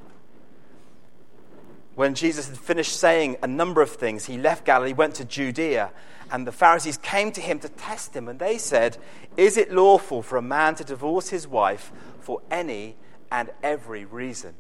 When 1.95 2.15
Jesus 2.15 2.47
had 2.47 2.57
finished 2.57 2.97
saying 2.97 3.38
a 3.43 3.47
number 3.47 3.81
of 3.81 3.89
things, 3.89 4.25
he 4.25 4.38
left 4.38 4.63
Galilee, 4.63 4.93
went 4.93 5.15
to 5.15 5.25
Judea, 5.25 5.91
and 6.31 6.45
the 6.45 6.51
Pharisees 6.51 6.98
came 6.98 7.31
to 7.31 7.41
him 7.41 7.59
to 7.59 7.69
test 7.69 8.15
him. 8.15 8.27
And 8.27 8.39
they 8.39 8.57
said, 8.57 8.98
Is 9.38 9.57
it 9.57 9.71
lawful 9.71 10.21
for 10.21 10.38
a 10.38 10.41
man 10.41 10.75
to 10.75 10.83
divorce 10.83 11.29
his 11.29 11.48
wife 11.48 11.91
for 12.19 12.41
any 12.51 12.95
and 13.31 13.50
every 13.63 14.05
reason? 14.05 14.53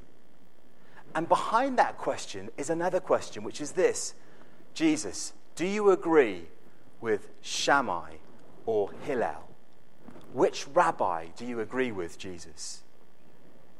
And 1.15 1.27
behind 1.27 1.77
that 1.77 1.97
question 1.97 2.49
is 2.57 2.69
another 2.69 2.99
question, 2.99 3.43
which 3.43 3.61
is 3.61 3.71
this 3.71 4.13
Jesus, 4.73 5.33
do 5.55 5.65
you 5.65 5.91
agree 5.91 6.43
with 7.01 7.29
Shammai 7.41 8.13
or 8.65 8.91
Hillel? 9.03 9.47
Which 10.33 10.67
rabbi 10.67 11.27
do 11.35 11.45
you 11.45 11.59
agree 11.59 11.91
with, 11.91 12.19
Jesus? 12.19 12.83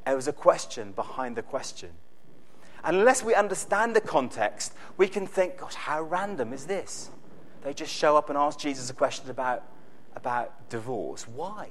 There 0.05 0.15
was 0.15 0.27
a 0.27 0.33
question 0.33 0.91
behind 0.93 1.35
the 1.35 1.43
question. 1.43 1.91
Unless 2.83 3.23
we 3.23 3.35
understand 3.35 3.95
the 3.95 4.01
context, 4.01 4.73
we 4.97 5.07
can 5.07 5.27
think, 5.27 5.57
gosh, 5.57 5.75
how 5.75 6.01
random 6.01 6.53
is 6.53 6.65
this? 6.65 7.11
They 7.63 7.73
just 7.73 7.93
show 7.93 8.15
up 8.15 8.29
and 8.29 8.37
ask 8.37 8.59
Jesus 8.59 8.89
a 8.89 8.93
question 8.93 9.29
about, 9.29 9.63
about 10.15 10.69
divorce. 10.69 11.27
Why? 11.27 11.69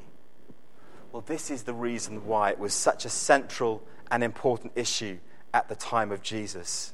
Well, 1.12 1.22
this 1.26 1.50
is 1.50 1.62
the 1.62 1.72
reason 1.72 2.26
why 2.26 2.50
it 2.50 2.58
was 2.58 2.74
such 2.74 3.04
a 3.04 3.08
central 3.08 3.82
and 4.10 4.22
important 4.22 4.72
issue 4.74 5.18
at 5.54 5.68
the 5.68 5.74
time 5.74 6.12
of 6.12 6.22
Jesus. 6.22 6.92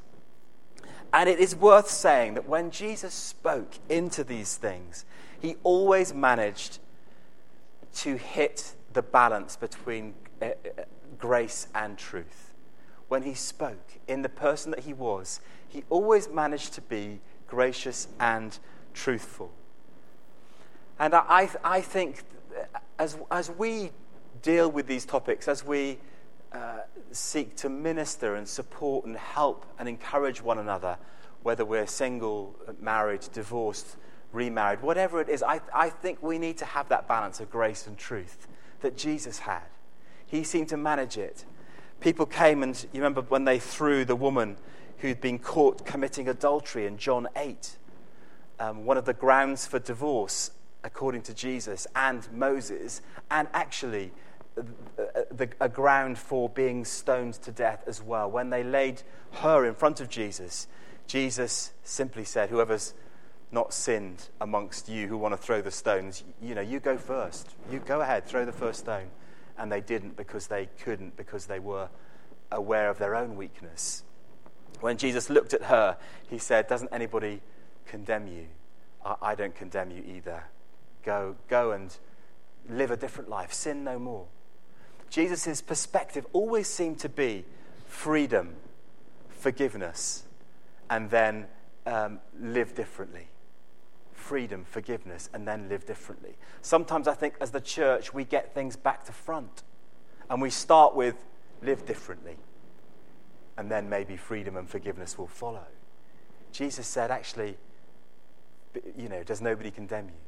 And 1.12 1.28
it 1.28 1.38
is 1.38 1.54
worth 1.54 1.88
saying 1.88 2.34
that 2.34 2.48
when 2.48 2.70
Jesus 2.70 3.14
spoke 3.14 3.74
into 3.88 4.24
these 4.24 4.56
things, 4.56 5.04
he 5.40 5.56
always 5.62 6.14
managed 6.14 6.78
to 7.96 8.16
hit 8.16 8.74
the 8.92 9.02
balance 9.02 9.56
between 9.56 10.14
uh, 10.40 10.46
uh, 10.46 10.82
grace 11.18 11.68
and 11.74 11.96
truth. 11.98 12.54
When 13.08 13.22
he 13.22 13.34
spoke 13.34 13.98
in 14.08 14.22
the 14.22 14.28
person 14.28 14.70
that 14.72 14.80
he 14.80 14.92
was, 14.92 15.40
he 15.68 15.84
always 15.90 16.28
managed 16.28 16.72
to 16.74 16.80
be 16.80 17.20
gracious 17.46 18.08
and 18.18 18.58
truthful. 18.94 19.52
And 20.98 21.14
I, 21.14 21.50
I 21.62 21.80
think 21.80 22.22
as, 22.98 23.18
as 23.30 23.50
we 23.50 23.90
deal 24.42 24.70
with 24.70 24.86
these 24.86 25.04
topics, 25.04 25.48
as 25.48 25.64
we 25.64 25.98
uh, 26.52 26.78
seek 27.10 27.56
to 27.56 27.68
minister 27.68 28.36
and 28.36 28.46
support 28.46 29.04
and 29.04 29.16
help 29.16 29.66
and 29.78 29.88
encourage 29.88 30.40
one 30.40 30.58
another, 30.58 30.96
whether 31.42 31.64
we're 31.64 31.86
single, 31.86 32.54
married, 32.80 33.26
divorced, 33.32 33.96
remarried, 34.32 34.82
whatever 34.82 35.20
it 35.20 35.28
is, 35.28 35.42
I, 35.42 35.60
I 35.74 35.90
think 35.90 36.22
we 36.22 36.38
need 36.38 36.58
to 36.58 36.64
have 36.64 36.88
that 36.88 37.06
balance 37.08 37.40
of 37.40 37.50
grace 37.50 37.86
and 37.86 37.98
truth 37.98 38.46
that 38.80 38.96
Jesus 38.96 39.40
had. 39.40 39.62
He 40.26 40.44
seemed 40.44 40.68
to 40.70 40.76
manage 40.76 41.18
it. 41.18 41.44
People 42.00 42.26
came 42.26 42.62
and 42.62 42.80
you 42.92 43.00
remember 43.00 43.22
when 43.22 43.44
they 43.44 43.58
threw 43.58 44.04
the 44.04 44.16
woman 44.16 44.56
who'd 44.98 45.20
been 45.20 45.38
caught 45.38 45.84
committing 45.84 46.28
adultery 46.28 46.86
in 46.86 46.96
John 46.98 47.28
8, 47.36 47.76
um, 48.64 48.84
one 48.84 48.96
of 48.96 49.04
the 49.04 49.12
grounds 49.12 49.66
for 49.66 49.78
divorce, 49.78 50.50
according 50.82 51.22
to 51.22 51.34
Jesus 51.34 51.86
and 51.94 52.30
Moses, 52.32 53.02
and 53.30 53.48
actually 53.52 54.12
the, 54.54 55.48
a 55.60 55.68
ground 55.68 56.18
for 56.18 56.48
being 56.48 56.84
stoned 56.84 57.34
to 57.34 57.50
death 57.50 57.82
as 57.86 58.02
well. 58.02 58.30
When 58.30 58.50
they 58.50 58.62
laid 58.62 59.02
her 59.32 59.64
in 59.64 59.74
front 59.74 60.00
of 60.00 60.08
Jesus, 60.08 60.66
Jesus 61.06 61.72
simply 61.82 62.24
said, 62.24 62.50
Whoever's 62.50 62.94
not 63.50 63.72
sinned 63.72 64.28
amongst 64.40 64.88
you 64.88 65.08
who 65.08 65.16
want 65.16 65.32
to 65.32 65.38
throw 65.38 65.60
the 65.60 65.70
stones, 65.70 66.24
you 66.40 66.54
know, 66.54 66.60
you 66.60 66.80
go 66.80 66.96
first. 66.96 67.54
You 67.70 67.80
go 67.80 68.00
ahead, 68.00 68.26
throw 68.26 68.44
the 68.44 68.52
first 68.52 68.80
stone. 68.80 69.10
And 69.58 69.70
they 69.70 69.80
didn't 69.80 70.16
because 70.16 70.48
they 70.48 70.68
couldn't, 70.82 71.16
because 71.16 71.46
they 71.46 71.60
were 71.60 71.88
aware 72.50 72.90
of 72.90 72.98
their 72.98 73.14
own 73.14 73.36
weakness. 73.36 74.02
When 74.80 74.96
Jesus 74.96 75.30
looked 75.30 75.54
at 75.54 75.64
her, 75.64 75.96
he 76.28 76.38
said, 76.38 76.66
Doesn't 76.66 76.92
anybody 76.92 77.40
condemn 77.86 78.26
you? 78.26 78.46
I, 79.04 79.16
I 79.22 79.34
don't 79.34 79.54
condemn 79.54 79.90
you 79.90 80.02
either. 80.06 80.44
Go, 81.04 81.36
go 81.48 81.72
and 81.72 81.96
live 82.68 82.90
a 82.90 82.96
different 82.96 83.28
life. 83.28 83.52
Sin 83.52 83.84
no 83.84 83.98
more. 83.98 84.26
Jesus' 85.10 85.60
perspective 85.60 86.26
always 86.32 86.66
seemed 86.66 86.98
to 87.00 87.08
be 87.08 87.44
freedom, 87.86 88.54
forgiveness, 89.28 90.24
and 90.90 91.10
then 91.10 91.46
um, 91.86 92.20
live 92.40 92.74
differently. 92.74 93.28
Freedom, 94.12 94.64
forgiveness, 94.64 95.28
and 95.34 95.46
then 95.46 95.68
live 95.68 95.86
differently. 95.86 96.36
Sometimes 96.62 97.06
I 97.06 97.14
think 97.14 97.34
as 97.40 97.50
the 97.50 97.60
church, 97.60 98.14
we 98.14 98.24
get 98.24 98.54
things 98.54 98.74
back 98.74 99.04
to 99.04 99.12
front. 99.12 99.62
And 100.30 100.40
we 100.40 100.50
start 100.50 100.96
with 100.96 101.16
live 101.62 101.84
differently. 101.84 102.36
And 103.56 103.70
then 103.70 103.88
maybe 103.88 104.16
freedom 104.16 104.56
and 104.56 104.68
forgiveness 104.68 105.18
will 105.18 105.28
follow. 105.28 105.66
Jesus 106.50 106.86
said, 106.86 107.10
actually, 107.10 107.56
you 108.96 109.08
know, 109.08 109.22
does 109.22 109.40
nobody 109.40 109.70
condemn 109.70 110.06
you? 110.06 110.20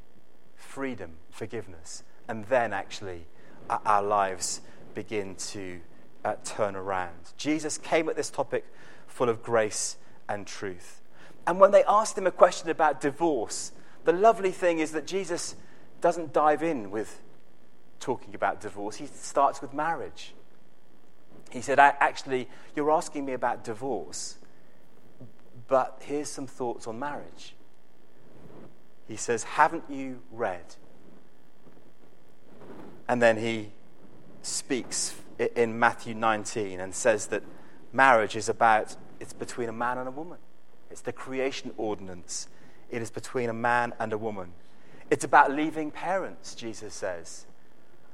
Freedom, 0.55 1.11
forgiveness, 1.29 2.03
and 2.27 2.45
then 2.45 2.73
actually 2.73 3.27
our 3.69 4.01
lives 4.01 4.61
begin 4.93 5.35
to 5.35 5.79
uh, 6.25 6.35
turn 6.43 6.75
around. 6.75 7.33
Jesus 7.37 7.77
came 7.77 8.09
at 8.09 8.15
this 8.15 8.29
topic 8.29 8.65
full 9.07 9.29
of 9.29 9.43
grace 9.43 9.97
and 10.27 10.47
truth. 10.47 11.01
And 11.45 11.59
when 11.59 11.71
they 11.71 11.83
asked 11.85 12.17
him 12.17 12.27
a 12.27 12.31
question 12.31 12.69
about 12.69 12.99
divorce, 12.99 13.71
the 14.03 14.13
lovely 14.13 14.51
thing 14.51 14.79
is 14.79 14.91
that 14.91 15.07
Jesus 15.07 15.55
doesn't 16.01 16.33
dive 16.33 16.63
in 16.63 16.91
with 16.91 17.21
talking 17.99 18.35
about 18.35 18.61
divorce, 18.61 18.97
he 18.97 19.07
starts 19.07 19.61
with 19.61 19.73
marriage. 19.73 20.33
He 21.49 21.61
said, 21.61 21.79
Actually, 21.79 22.49
you're 22.75 22.91
asking 22.91 23.25
me 23.25 23.33
about 23.33 23.63
divorce, 23.63 24.37
but 25.67 26.01
here's 26.03 26.29
some 26.29 26.47
thoughts 26.47 26.87
on 26.87 26.99
marriage. 26.99 27.55
He 29.07 29.15
says, 29.15 29.43
Haven't 29.43 29.83
you 29.89 30.21
read? 30.31 30.75
And 33.07 33.21
then 33.21 33.37
he 33.37 33.71
speaks 34.41 35.15
in 35.55 35.77
Matthew 35.77 36.13
19 36.13 36.79
and 36.79 36.93
says 36.93 37.27
that 37.27 37.43
marriage 37.93 38.35
is 38.35 38.49
about, 38.49 38.95
it's 39.19 39.33
between 39.33 39.69
a 39.69 39.73
man 39.73 39.97
and 39.97 40.07
a 40.07 40.11
woman. 40.11 40.39
It's 40.89 41.01
the 41.01 41.13
creation 41.13 41.71
ordinance. 41.77 42.47
It 42.89 43.01
is 43.01 43.11
between 43.11 43.49
a 43.49 43.53
man 43.53 43.93
and 43.99 44.13
a 44.13 44.17
woman. 44.17 44.53
It's 45.09 45.23
about 45.23 45.51
leaving 45.51 45.91
parents, 45.91 46.53
Jesus 46.55 46.93
says, 46.93 47.45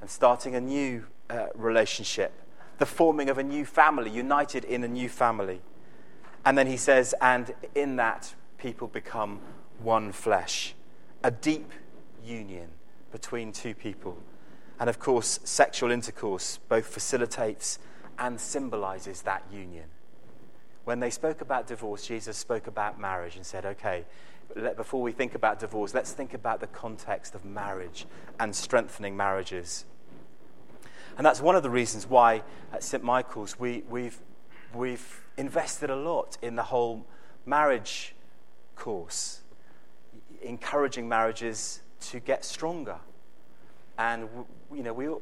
and 0.00 0.08
starting 0.08 0.54
a 0.54 0.60
new 0.60 1.06
uh, 1.28 1.46
relationship, 1.54 2.32
the 2.78 2.86
forming 2.86 3.28
of 3.28 3.38
a 3.38 3.42
new 3.42 3.64
family, 3.64 4.10
united 4.10 4.64
in 4.64 4.84
a 4.84 4.88
new 4.88 5.08
family. 5.08 5.60
And 6.44 6.58
then 6.58 6.66
he 6.66 6.76
says, 6.76 7.14
and 7.20 7.52
in 7.74 7.96
that, 7.96 8.34
people 8.58 8.86
become 8.86 9.40
one 9.78 10.12
flesh, 10.12 10.74
a 11.24 11.30
deep 11.30 11.72
union 12.22 12.68
between 13.10 13.50
two 13.50 13.74
people. 13.74 14.18
And 14.78 14.90
of 14.90 14.98
course, 14.98 15.40
sexual 15.42 15.90
intercourse 15.90 16.58
both 16.68 16.86
facilitates 16.86 17.78
and 18.18 18.38
symbolizes 18.38 19.22
that 19.22 19.42
union. 19.50 19.86
When 20.84 21.00
they 21.00 21.08
spoke 21.08 21.40
about 21.40 21.66
divorce, 21.66 22.06
Jesus 22.06 22.36
spoke 22.36 22.66
about 22.66 23.00
marriage 23.00 23.36
and 23.36 23.46
said, 23.46 23.64
okay, 23.64 24.04
before 24.76 25.00
we 25.00 25.12
think 25.12 25.34
about 25.34 25.58
divorce, 25.58 25.94
let's 25.94 26.12
think 26.12 26.34
about 26.34 26.60
the 26.60 26.66
context 26.66 27.34
of 27.34 27.42
marriage 27.44 28.04
and 28.38 28.54
strengthening 28.54 29.16
marriages. 29.16 29.86
And 31.16 31.24
that's 31.24 31.40
one 31.40 31.56
of 31.56 31.62
the 31.62 31.70
reasons 31.70 32.06
why 32.06 32.42
at 32.70 32.84
St. 32.84 33.02
Michael's 33.02 33.58
we, 33.58 33.82
we've, 33.88 34.18
we've 34.74 35.24
invested 35.38 35.88
a 35.88 35.96
lot 35.96 36.36
in 36.42 36.54
the 36.54 36.64
whole 36.64 37.06
marriage 37.46 38.14
course, 38.76 39.40
encouraging 40.46 41.08
marriages 41.08 41.80
to 42.00 42.20
get 42.20 42.44
stronger 42.44 42.98
and, 43.98 44.28
you 44.72 44.82
know, 44.82 44.92
we're 44.92 45.16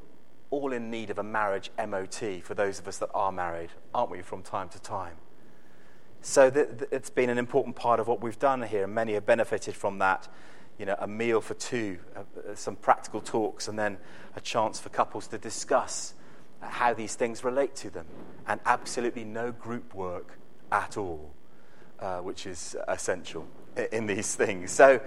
all 0.51 0.73
in 0.73 0.91
need 0.91 1.11
of 1.11 1.19
a 1.19 1.23
marriage 1.23 1.71
MOT 1.79 2.43
for 2.43 2.55
those 2.55 2.79
of 2.79 2.89
us 2.89 2.99
that 2.99 3.11
are 3.15 3.33
married, 3.33 3.71
aren't 3.95 4.11
we, 4.11 4.23
from 4.23 4.43
time 4.43 4.69
to 4.71 4.81
time? 4.81 5.17
So 6.21 6.51
th- 6.51 6.69
th- 6.79 6.91
it's 6.93 7.11
been 7.11 7.31
an 7.31 7.39
important 7.39 7.77
part 7.77 8.01
of 8.01 8.09
what 8.09 8.23
we've 8.23 8.39
done 8.39 8.63
here, 8.63 8.85
and 8.85 8.95
many 8.95 9.15
have 9.15 9.27
benefited 9.27 9.75
from 9.75 9.99
that. 9.99 10.29
You 10.79 10.87
know, 10.87 10.97
a 10.99 11.07
meal 11.07 11.41
for 11.41 11.55
two, 11.55 11.99
uh, 12.17 12.21
uh 12.21 12.55
some 12.55 12.77
practical 12.77 13.21
talks, 13.21 13.69
and 13.69 13.79
then 13.79 13.99
a 14.37 14.41
chance 14.41 14.79
for 14.79 14.89
couples 14.89 15.27
to 15.29 15.39
discuss 15.39 16.15
how 16.61 16.95
these 16.95 17.15
things 17.15 17.45
relate 17.45 17.75
to 17.77 17.91
them, 17.91 18.07
and 18.47 18.61
absolutely 18.65 19.25
no 19.25 19.53
group 19.53 19.95
work 19.95 20.39
at 20.71 20.97
all, 20.97 21.35
uh, 21.99 22.19
which 22.19 22.47
is 22.47 22.77
essential 22.89 23.47
in, 23.77 24.07
these 24.07 24.35
things. 24.35 24.71
So 24.71 25.01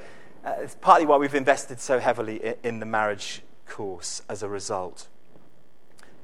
uh, 0.43 0.53
it's 0.59 0.75
partly 0.75 1.05
why 1.05 1.17
we've 1.17 1.35
invested 1.35 1.79
so 1.79 1.99
heavily 1.99 2.43
in, 2.43 2.55
in 2.63 2.79
the 2.79 2.85
marriage 2.85 3.41
course 3.65 4.21
as 4.29 4.43
a 4.43 4.47
result. 4.47 5.07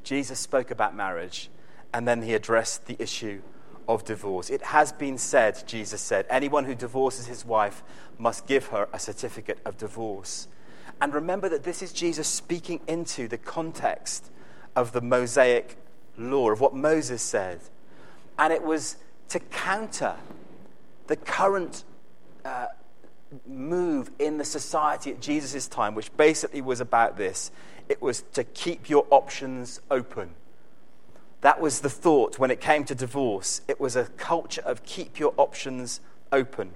Jesus 0.04 0.40
spoke 0.40 0.72
about 0.72 0.96
marriage 0.96 1.50
and 1.94 2.08
then 2.08 2.22
he 2.22 2.34
addressed 2.34 2.86
the 2.86 2.96
issue 3.00 3.42
of 3.88 4.06
divorce. 4.06 4.50
It 4.50 4.62
has 4.62 4.92
been 4.92 5.18
said, 5.18 5.64
Jesus 5.68 6.02
said, 6.02 6.26
anyone 6.30 6.66
who 6.66 6.76
divorces 6.76 7.28
his 7.28 7.46
wife 7.46 7.84
must 8.18 8.48
give 8.48 8.68
her 8.68 8.88
a 8.94 9.00
certificate 9.00 9.60
of 9.66 9.78
divorce. 9.78 10.48
And 11.02 11.14
remember 11.14 11.50
that 11.50 11.64
this 11.64 11.82
is 11.82 11.92
Jesus 11.92 12.28
speaking 12.28 12.80
into 12.88 13.28
the 13.28 13.38
context 13.38 14.32
of 14.76 14.92
the 14.92 15.02
Mosaic 15.02 15.78
law, 16.18 16.52
of 16.52 16.62
what 16.62 16.76
Moses 16.76 17.22
said. 17.22 17.60
And 18.38 18.54
it 18.54 18.64
was 18.64 18.98
to 19.30 19.40
counter 19.40 20.16
the 21.08 21.16
current 21.16 21.84
move 23.48 24.12
in 24.20 24.38
the 24.38 24.46
society 24.46 25.12
at 25.12 25.22
Jesus' 25.22 25.68
time, 25.68 25.96
which 25.96 26.16
basically 26.18 26.62
was 26.62 26.82
about 26.82 27.18
this 27.18 27.52
it 27.92 28.02
was 28.02 28.24
to 28.34 28.46
keep 28.46 28.90
your 28.90 29.06
options 29.10 29.82
open. 29.92 30.30
That 31.42 31.60
was 31.60 31.82
the 31.82 31.90
thought 31.90 32.40
when 32.40 32.50
it 32.50 32.62
came 32.62 32.86
to 32.86 32.96
divorce. 32.96 33.62
It 33.68 33.82
was 33.82 33.98
a 33.98 34.06
culture 34.06 34.62
of 34.62 34.84
keep 34.84 35.20
your 35.20 35.34
options 35.36 36.00
open. 36.32 36.72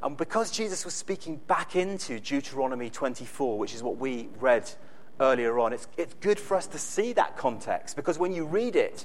And 0.00 0.16
because 0.16 0.52
Jesus 0.52 0.84
was 0.84 0.94
speaking 0.94 1.36
back 1.48 1.74
into 1.74 2.20
Deuteronomy 2.20 2.90
24, 2.90 3.58
which 3.58 3.74
is 3.74 3.82
what 3.82 3.96
we 3.96 4.28
read 4.38 4.70
earlier 5.18 5.58
on, 5.58 5.72
it's, 5.72 5.88
it's 5.96 6.14
good 6.20 6.38
for 6.38 6.56
us 6.56 6.68
to 6.68 6.78
see 6.78 7.12
that 7.14 7.36
context 7.36 7.96
because 7.96 8.20
when 8.20 8.32
you 8.32 8.44
read 8.44 8.76
it, 8.76 9.04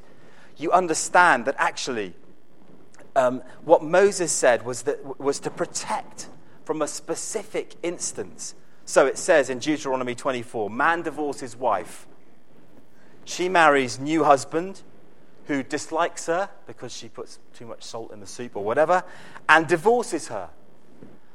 you 0.57 0.71
understand 0.71 1.45
that 1.45 1.55
actually 1.57 2.13
um, 3.15 3.41
what 3.63 3.83
Moses 3.83 4.31
said 4.31 4.65
was, 4.65 4.83
that, 4.83 5.19
was 5.19 5.39
to 5.41 5.49
protect 5.49 6.29
from 6.65 6.81
a 6.81 6.87
specific 6.87 7.75
instance. 7.83 8.55
So 8.85 9.05
it 9.05 9.17
says 9.17 9.49
in 9.49 9.59
Deuteronomy 9.59 10.15
24 10.15 10.69
man 10.69 11.01
divorces 11.03 11.55
wife. 11.55 12.07
She 13.25 13.47
marries 13.47 13.99
new 13.99 14.23
husband 14.23 14.81
who 15.45 15.63
dislikes 15.63 16.25
her 16.27 16.49
because 16.67 16.95
she 16.95 17.09
puts 17.09 17.39
too 17.53 17.65
much 17.65 17.83
salt 17.83 18.11
in 18.11 18.19
the 18.19 18.27
soup 18.27 18.55
or 18.55 18.63
whatever 18.63 19.03
and 19.47 19.67
divorces 19.67 20.27
her. 20.27 20.49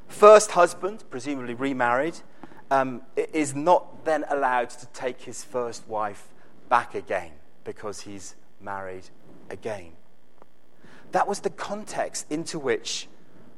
First 0.07 0.51
husband, 0.51 1.03
presumably 1.09 1.53
remarried, 1.53 2.15
um, 2.71 3.01
is 3.15 3.55
not 3.55 4.05
then 4.05 4.25
allowed 4.29 4.69
to 4.71 4.85
take 4.87 5.21
his 5.21 5.43
first 5.43 5.87
wife 5.87 6.27
back 6.67 6.95
again 6.95 7.31
because 7.63 8.01
he's 8.01 8.35
married 8.59 9.09
again. 9.49 9.91
That 11.11 11.27
was 11.27 11.39
the 11.39 11.49
context 11.49 12.25
into 12.29 12.59
which 12.59 13.07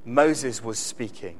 Moses 0.06 0.64
was 0.64 0.80
speaking 0.80 1.38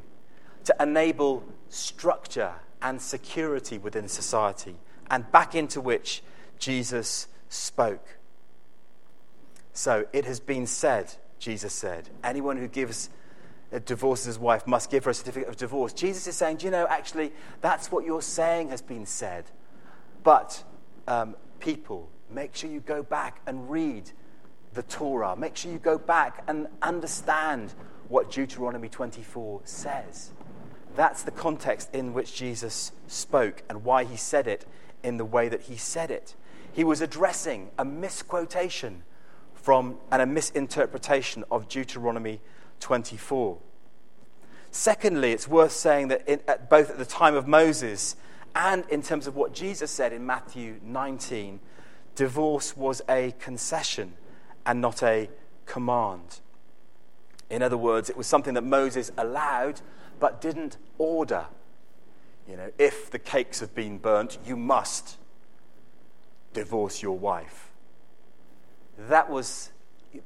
to 0.66 0.76
enable 0.80 1.44
structure 1.70 2.54
and 2.82 3.02
security 3.02 3.78
within 3.78 4.08
society, 4.08 4.76
and 5.10 5.32
back 5.32 5.56
into 5.56 5.80
which 5.80 6.24
Jesus 6.58 7.28
spoke. 7.50 8.18
So 9.74 10.06
it 10.14 10.26
has 10.26 10.40
been 10.40 10.68
said, 10.68 11.14
Jesus 11.40 11.74
said, 11.74 12.10
anyone 12.24 12.58
who 12.58 12.68
gives 12.68 13.10
a 13.72 13.80
divorces 13.80 14.26
his 14.26 14.40
wife 14.40 14.68
must 14.68 14.92
give 14.92 15.06
her 15.06 15.12
a 15.12 15.14
certificate 15.14 15.48
of 15.48 15.58
divorce. 15.58 15.94
Jesus 15.94 16.28
is 16.28 16.36
saying, 16.36 16.58
do 16.58 16.66
you 16.66 16.72
know, 16.72 16.88
actually, 16.90 17.32
that's 17.62 17.92
what 17.92 18.06
you're 18.06 18.22
saying 18.22 18.70
has 18.70 18.82
been 18.82 19.06
said. 19.06 19.46
But 20.24 20.64
um, 21.08 21.36
people, 21.60 22.10
make 22.30 22.56
sure 22.56 22.70
you 22.70 22.82
go 22.82 23.02
back 23.02 23.42
and 23.48 23.70
read 23.70 24.12
the 24.74 24.84
Torah. 24.84 25.36
Make 25.36 25.58
sure 25.58 25.72
you 25.72 25.80
go 25.80 25.98
back 25.98 26.44
and 26.48 26.68
understand 26.82 27.74
what 28.08 28.32
Deuteronomy 28.32 28.90
24 28.90 29.62
says. 29.64 30.32
That's 30.96 31.24
the 31.24 31.32
context 31.32 31.90
in 31.94 32.14
which 32.14 32.36
Jesus 32.36 32.92
spoke 33.08 33.64
and 33.70 33.84
why 33.84 34.04
he 34.04 34.18
said 34.18 34.48
it 34.48 34.66
in 35.04 35.18
the 35.18 35.26
way 35.26 35.50
that 35.50 35.62
he 35.62 35.78
said 35.78 36.12
it. 36.12 36.36
He 36.72 36.84
was 36.84 37.02
addressing 37.02 37.70
a 37.78 37.86
misquotation 37.86 39.04
from 39.54 39.98
and 40.12 40.22
a 40.22 40.26
misinterpretation 40.26 41.44
of 41.52 41.68
Deuteronomy 41.68 42.42
24. 42.80 43.58
Secondly, 44.72 45.32
it's 45.32 45.48
worth 45.48 45.72
saying 45.72 46.08
that 46.10 46.28
in, 46.28 46.40
at 46.48 46.70
both 46.70 46.90
at 46.90 46.98
the 46.98 47.06
time 47.06 47.36
of 47.36 47.48
Moses 47.48 48.16
and 48.56 48.86
in 48.90 49.02
terms 49.02 49.28
of 49.28 49.36
what 49.36 49.54
Jesus 49.54 49.92
said 49.92 50.14
in 50.14 50.26
Matthew 50.26 50.80
19, 50.84 51.60
divorce 52.16 52.76
was 52.76 53.02
a 53.08 53.34
concession 53.40 54.14
and 54.66 54.82
not 54.82 55.04
a 55.04 55.30
command. 55.66 56.40
In 57.50 57.62
other 57.62 57.78
words, 57.78 58.10
it 58.10 58.18
was 58.18 58.28
something 58.28 58.54
that 58.54 58.64
Moses 58.64 59.12
allowed 59.18 59.82
but 60.20 60.40
didn't 60.40 60.78
order. 60.98 61.46
You 62.48 62.58
know, 62.58 62.72
if 62.78 63.12
the 63.12 63.20
cakes 63.20 63.60
have 63.60 63.76
been 63.76 63.98
burnt, 63.98 64.38
you 64.46 64.56
must 64.56 65.18
divorce 66.54 67.02
your 67.02 67.18
wife. 67.18 67.72
That 68.98 69.30
was 69.30 69.72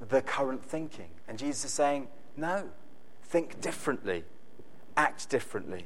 the 0.09 0.21
current 0.21 0.63
thinking. 0.63 1.09
And 1.27 1.37
Jesus 1.37 1.65
is 1.65 1.71
saying, 1.71 2.07
no, 2.35 2.69
think 3.23 3.61
differently, 3.61 4.23
act 4.97 5.29
differently. 5.29 5.85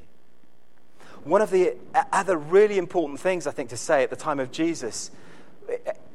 One 1.23 1.41
of 1.41 1.51
the 1.51 1.75
other 2.11 2.37
really 2.37 2.77
important 2.77 3.19
things, 3.19 3.45
I 3.45 3.51
think, 3.51 3.69
to 3.69 3.77
say 3.77 4.03
at 4.03 4.09
the 4.09 4.15
time 4.15 4.39
of 4.39 4.51
Jesus, 4.51 5.11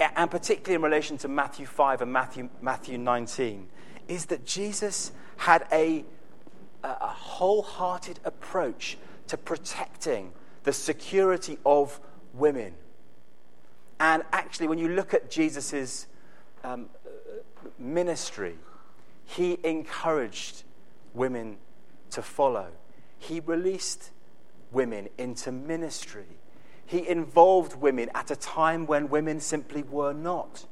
and 0.01 0.31
particularly 0.31 0.75
in 0.75 0.83
relation 0.83 1.19
to 1.19 1.29
Matthew 1.29 1.67
5 1.67 2.03
and 2.03 2.13
Matthew, 2.13 2.49
Matthew 2.61 2.99
19, 2.99 3.69
is 4.09 4.27
that 4.27 4.45
Jesus 4.45 5.13
had 5.37 5.67
a 5.73 6.05
a 6.85 7.09
wholehearted 7.09 8.21
approach 8.25 8.99
to 9.27 9.37
protecting 9.37 10.33
the 10.65 10.73
security 10.73 11.59
of 11.65 12.01
women. 12.35 12.75
And 13.99 14.23
actually, 14.33 14.69
when 14.69 14.79
you 14.79 14.89
look 14.89 15.15
at 15.15 15.31
Jesus' 15.31 16.07
um, 16.63 16.91
ministry, 17.79 18.57
he 19.25 19.59
encouraged 19.65 20.65
women 21.15 21.57
to 22.11 22.23
follow. 22.23 22.69
He 23.19 23.41
released 23.41 24.11
women 24.71 25.09
into 25.17 25.53
ministry. 25.53 26.27
He 26.87 27.07
involved 27.09 27.77
women 27.77 28.11
at 28.15 28.31
a 28.31 28.37
time 28.37 28.87
when 28.87 29.09
women 29.09 29.41
simply 29.41 29.83
were 29.83 30.13
not. 30.13 30.67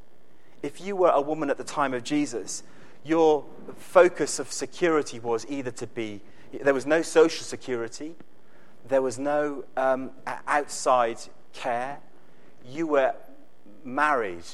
If 0.63 0.81
you 0.81 0.95
were 0.95 1.11
a 1.11 1.21
woman 1.21 1.51
at 1.51 1.59
the 1.59 1.65
time 1.65 1.95
of 1.95 2.05
Jesus, 2.05 2.63
your 3.05 3.45
focus 3.77 4.39
of 4.39 4.53
security 4.53 5.19
was 5.19 5.47
either 5.49 5.71
to 5.73 5.87
be, 5.87 6.21
there 6.63 6.75
was 6.75 6.87
no 6.87 7.03
social 7.03 7.45
security, 7.45 8.15
there 8.87 9.03
was 9.03 9.19
no 9.19 9.65
um, 9.77 10.11
outside 10.47 11.19
care, 11.53 11.99
you 12.65 12.87
were 12.87 13.15
married 13.85 14.45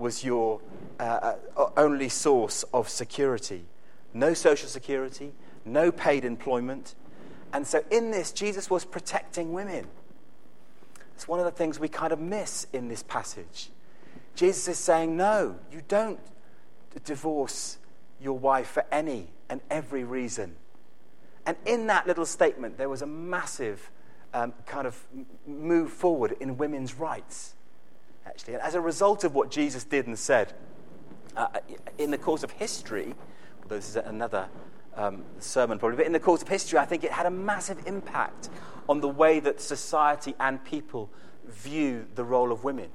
was 0.00 0.24
your 0.24 0.60
uh, 0.98 1.34
uh, 1.56 1.66
only 1.76 2.08
source 2.08 2.64
of 2.72 2.88
security. 2.88 3.66
No 4.14 4.34
social 4.34 4.68
security, 4.68 5.32
no 5.64 5.92
paid 5.92 6.24
employment. 6.24 6.94
And 7.52 7.66
so, 7.66 7.84
in 7.90 8.10
this, 8.10 8.32
Jesus 8.32 8.70
was 8.70 8.84
protecting 8.84 9.52
women. 9.52 9.86
It's 11.20 11.28
one 11.28 11.38
of 11.38 11.44
the 11.44 11.50
things 11.50 11.78
we 11.78 11.88
kind 11.88 12.14
of 12.14 12.18
miss 12.18 12.66
in 12.72 12.88
this 12.88 13.02
passage. 13.02 13.68
Jesus 14.34 14.68
is 14.68 14.78
saying, 14.78 15.18
no, 15.18 15.56
you 15.70 15.82
don't 15.86 16.18
divorce 17.04 17.76
your 18.22 18.38
wife 18.38 18.68
for 18.68 18.86
any 18.90 19.26
and 19.50 19.60
every 19.68 20.02
reason. 20.02 20.56
And 21.44 21.58
in 21.66 21.88
that 21.88 22.06
little 22.06 22.24
statement, 22.24 22.78
there 22.78 22.88
was 22.88 23.02
a 23.02 23.06
massive 23.06 23.90
um, 24.32 24.54
kind 24.64 24.86
of 24.86 24.98
move 25.46 25.92
forward 25.92 26.36
in 26.40 26.56
women's 26.56 26.94
rights, 26.94 27.54
actually. 28.24 28.54
And 28.54 28.62
as 28.62 28.74
a 28.74 28.80
result 28.80 29.22
of 29.22 29.34
what 29.34 29.50
Jesus 29.50 29.84
did 29.84 30.06
and 30.06 30.18
said, 30.18 30.54
uh, 31.36 31.48
in 31.98 32.10
the 32.10 32.16
course 32.16 32.42
of 32.42 32.50
history, 32.52 33.12
although 33.62 33.76
this 33.76 33.90
is 33.90 33.96
another 33.96 34.48
um, 34.96 35.22
sermon 35.38 35.78
probably, 35.78 35.98
but 35.98 36.06
in 36.06 36.12
the 36.12 36.18
course 36.18 36.40
of 36.40 36.48
history, 36.48 36.78
I 36.78 36.86
think 36.86 37.04
it 37.04 37.12
had 37.12 37.26
a 37.26 37.30
massive 37.30 37.86
impact 37.86 38.48
on 38.90 39.00
the 39.00 39.08
way 39.08 39.38
that 39.38 39.60
society 39.60 40.34
and 40.40 40.64
people 40.64 41.08
view 41.46 42.06
the 42.16 42.24
role 42.24 42.50
of 42.50 42.64
women. 42.64 42.88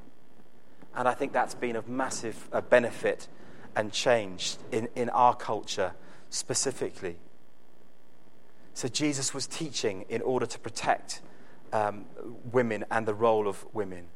And 0.93 1.07
I 1.07 1.13
think 1.13 1.31
that's 1.31 1.55
been 1.55 1.77
of 1.77 1.87
massive 1.87 2.49
uh, 2.51 2.59
benefit 2.59 3.29
and 3.77 3.93
change 3.93 4.57
in, 4.73 4.89
in 4.97 5.07
our 5.11 5.33
culture 5.33 5.93
specifically. 6.29 7.15
So 8.73 8.89
Jesus 8.89 9.33
was 9.33 9.47
teaching 9.47 10.03
in 10.09 10.21
order 10.21 10.45
to 10.45 10.59
protect 10.59 11.21
um, 11.71 12.03
women 12.51 12.83
and 12.91 13.05
the 13.05 13.13
role 13.13 13.47
of 13.47 13.65
women. 13.71 14.07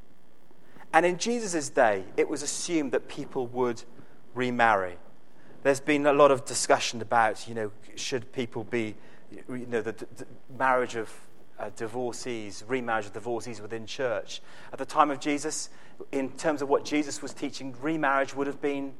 And 0.92 1.06
in 1.06 1.18
Jesus' 1.18 1.70
day, 1.70 2.04
it 2.18 2.28
was 2.28 2.44
assumed 2.44 2.92
that 2.92 3.08
people 3.08 3.48
would 3.48 3.82
remarry. 4.36 4.98
There's 5.64 5.80
been 5.80 6.06
a 6.08 6.14
lot 6.14 6.32
of 6.32 6.44
discussion 6.44 7.02
about, 7.02 7.48
you 7.48 7.56
know, 7.56 7.72
should 7.96 8.34
people 8.34 8.66
be, 8.66 8.96
you 9.48 9.66
know, 9.66 9.82
the, 9.82 9.94
the 9.94 10.26
marriage 10.58 10.98
of 10.98 11.10
uh, 11.60 11.70
divorcees, 11.76 12.64
remarriage 12.68 13.06
of 13.06 13.14
divorcees 13.14 13.62
within 13.62 13.86
church. 13.86 14.42
At 14.72 14.80
the 14.80 14.86
time 14.86 15.12
of 15.12 15.20
Jesus, 15.20 15.70
in 16.12 16.32
terms 16.32 16.62
of 16.62 16.70
what 16.70 16.86
Jesus 16.86 17.22
was 17.22 17.34
teaching, 17.34 17.76
remarriage 17.82 18.34
would 18.34 18.48
have 18.48 18.62
been 18.62 18.94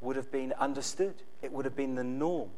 would 0.00 0.16
have 0.16 0.30
been 0.32 0.52
understood, 0.54 1.14
it 1.42 1.52
would 1.52 1.64
have 1.64 1.76
been 1.76 1.94
the 1.94 2.04
norm. 2.04 2.50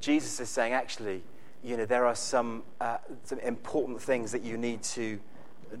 Jesus 0.00 0.38
is 0.40 0.48
saying, 0.48 0.72
actually, 0.72 1.22
you 1.64 1.76
know, 1.76 1.86
there 1.86 2.06
are 2.06 2.14
some, 2.14 2.62
uh, 2.80 2.98
some 3.24 3.38
important 3.40 4.00
things 4.00 4.30
that 4.32 4.42
you 4.42 4.56
need 4.56 4.82
to 4.82 5.18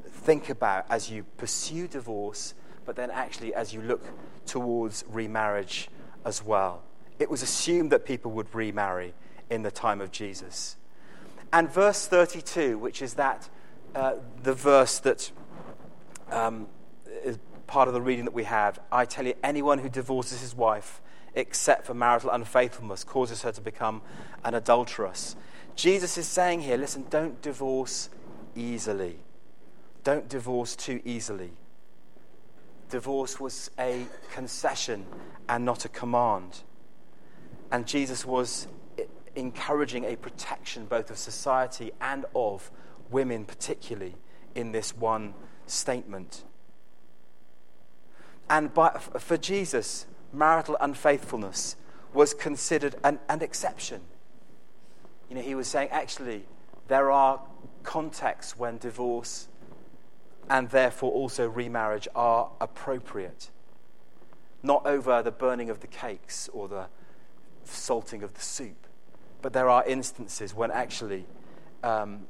think 0.08 0.48
about 0.48 0.84
as 0.90 1.10
you 1.10 1.24
pursue 1.36 1.86
divorce, 1.86 2.54
but 2.84 2.96
then 2.96 3.10
actually 3.10 3.54
as 3.54 3.72
you 3.72 3.80
look 3.82 4.04
towards 4.46 5.04
remarriage 5.08 5.88
as 6.24 6.42
well. 6.42 6.82
It 7.18 7.30
was 7.30 7.42
assumed 7.42 7.92
that 7.92 8.04
people 8.04 8.32
would 8.32 8.52
remarry 8.54 9.14
in 9.48 9.62
the 9.62 9.70
time 9.70 10.00
of 10.00 10.10
Jesus. 10.10 10.76
And 11.56 11.72
verse 11.72 12.06
32, 12.06 12.76
which 12.76 13.00
is 13.00 13.14
that 13.14 13.48
uh, 13.94 14.16
the 14.42 14.52
verse 14.52 14.98
that 14.98 15.32
um, 16.30 16.66
is 17.24 17.38
part 17.66 17.88
of 17.88 17.94
the 17.94 18.02
reading 18.02 18.26
that 18.26 18.34
we 18.34 18.44
have. 18.44 18.78
I 18.92 19.06
tell 19.06 19.24
you, 19.24 19.32
anyone 19.42 19.78
who 19.78 19.88
divorces 19.88 20.42
his 20.42 20.54
wife, 20.54 21.00
except 21.34 21.86
for 21.86 21.94
marital 21.94 22.28
unfaithfulness, 22.28 23.04
causes 23.04 23.40
her 23.40 23.52
to 23.52 23.62
become 23.62 24.02
an 24.44 24.52
adulteress. 24.52 25.34
Jesus 25.76 26.18
is 26.18 26.28
saying 26.28 26.60
here 26.60 26.76
listen, 26.76 27.06
don't 27.08 27.40
divorce 27.40 28.10
easily. 28.54 29.16
Don't 30.04 30.28
divorce 30.28 30.76
too 30.76 31.00
easily. 31.06 31.52
divorce 32.90 33.40
was 33.40 33.70
a 33.78 34.04
concession 34.30 35.06
and 35.48 35.64
not 35.64 35.86
a 35.86 35.88
command. 35.88 36.58
And 37.72 37.86
Jesus 37.86 38.26
was 38.26 38.68
encouraging 39.36 40.04
a 40.04 40.16
protection 40.16 40.86
both 40.86 41.10
of 41.10 41.18
society 41.18 41.92
and 42.00 42.24
of 42.34 42.70
women, 43.10 43.44
particularly 43.44 44.16
in 44.54 44.72
this 44.72 44.96
one 44.96 45.34
statement. 45.66 46.44
And 48.48 48.72
by, 48.72 48.90
for 48.90 49.36
Jesus, 49.36 50.06
marital 50.32 50.76
unfaithfulness 50.80 51.76
was 52.12 52.32
considered 52.34 52.96
an, 53.04 53.18
an 53.28 53.42
exception. 53.42 54.00
You 55.28 55.36
know, 55.36 55.42
he 55.42 55.54
was 55.54 55.68
saying, 55.68 55.90
actually, 55.90 56.46
there 56.88 57.10
are 57.10 57.40
contexts 57.82 58.56
when 58.56 58.78
divorce 58.78 59.48
and 60.48 60.70
therefore 60.70 61.10
also 61.12 61.48
remarriage 61.48 62.06
are 62.14 62.50
appropriate. 62.60 63.50
Not 64.62 64.86
over 64.86 65.22
the 65.22 65.32
burning 65.32 65.70
of 65.70 65.80
the 65.80 65.86
cakes 65.86 66.48
or 66.52 66.68
the 66.68 66.86
salting 67.64 68.22
of 68.22 68.34
the 68.34 68.40
soup, 68.40 68.86
but 69.42 69.52
there 69.52 69.68
are 69.68 69.84
instances 69.86 70.54
when 70.54 70.70
actually 70.70 71.24
um, 71.82 72.26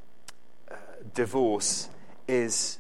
uh, 0.71 0.75
divorce 1.15 1.89
is 2.29 2.79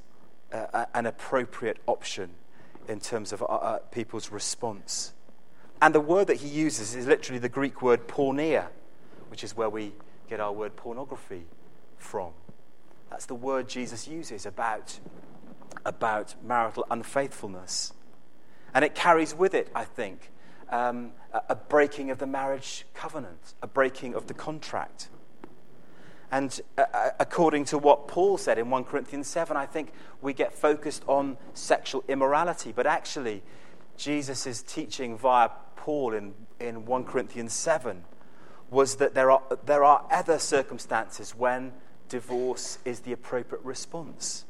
uh, 0.53 0.87
an 0.95 1.07
appropriate 1.07 1.79
option 1.87 2.31
in 2.89 3.01
terms 3.01 3.33
of 3.33 3.43
uh, 3.43 3.47
uh, 3.47 3.79
people's 3.91 4.31
response. 4.31 5.12
And 5.81 5.95
the 5.95 6.01
word 6.01 6.29
that 6.29 6.39
he 6.39 6.49
uses 6.49 6.95
is 6.95 7.07
literally 7.07 7.39
the 7.39 7.49
Greek 7.49 7.83
word 7.83 8.09
porneia, 8.09 8.67
which 9.29 9.45
is 9.45 9.57
where 9.57 9.69
we 9.69 9.93
get 10.29 10.41
our 10.41 10.53
word 10.53 10.77
pornography 10.77 11.45
from. 11.99 12.33
That's 13.11 13.27
the 13.27 13.35
word 13.35 13.69
Jesus 13.69 14.09
uses 14.09 14.47
about, 14.47 14.99
about 15.85 16.35
marital 16.43 16.87
unfaithfulness. 16.91 17.93
And 18.75 18.85
it 18.85 18.95
carries 18.95 19.35
with 19.35 19.55
it, 19.55 19.71
I 19.75 19.85
think, 19.85 20.31
um, 20.70 21.12
a, 21.48 21.55
breaking 21.55 22.11
of 22.11 22.18
the 22.18 22.26
marriage 22.26 22.87
covenant, 22.94 23.55
a 23.62 23.66
breaking 23.66 24.14
of 24.14 24.26
the 24.26 24.35
contract. 24.35 25.09
And 26.31 26.61
uh, 26.76 26.85
uh 26.92 27.11
according 27.20 27.66
to 27.66 27.79
what 27.79 28.09
Paul 28.09 28.38
said 28.38 28.59
in 28.59 28.70
1 28.70 28.85
Corinthians 28.85 29.29
7, 29.29 29.57
I 29.57 29.66
think 29.66 29.92
we 30.20 30.33
get 30.33 30.52
focused 30.52 31.05
on 31.07 31.37
sexual 31.55 32.05
immorality. 32.09 32.72
But 32.74 32.87
actually, 32.87 33.42
Jesus' 33.96 34.46
is 34.46 34.62
teaching 34.62 35.16
via 35.16 35.50
Paul 35.76 36.14
in, 36.14 36.35
in 36.59 36.85
1 36.85 37.05
Corinthians 37.05 37.52
7 37.52 38.05
was 38.70 38.96
that 38.96 39.14
there 39.14 39.31
are, 39.31 39.42
there 39.64 39.85
are 39.85 40.05
other 40.11 40.38
circumstances 40.38 41.35
when 41.35 41.72
divorce 42.09 42.79
is 42.85 43.00
the 43.00 43.12
appropriate 43.12 43.64
response. 43.64 44.44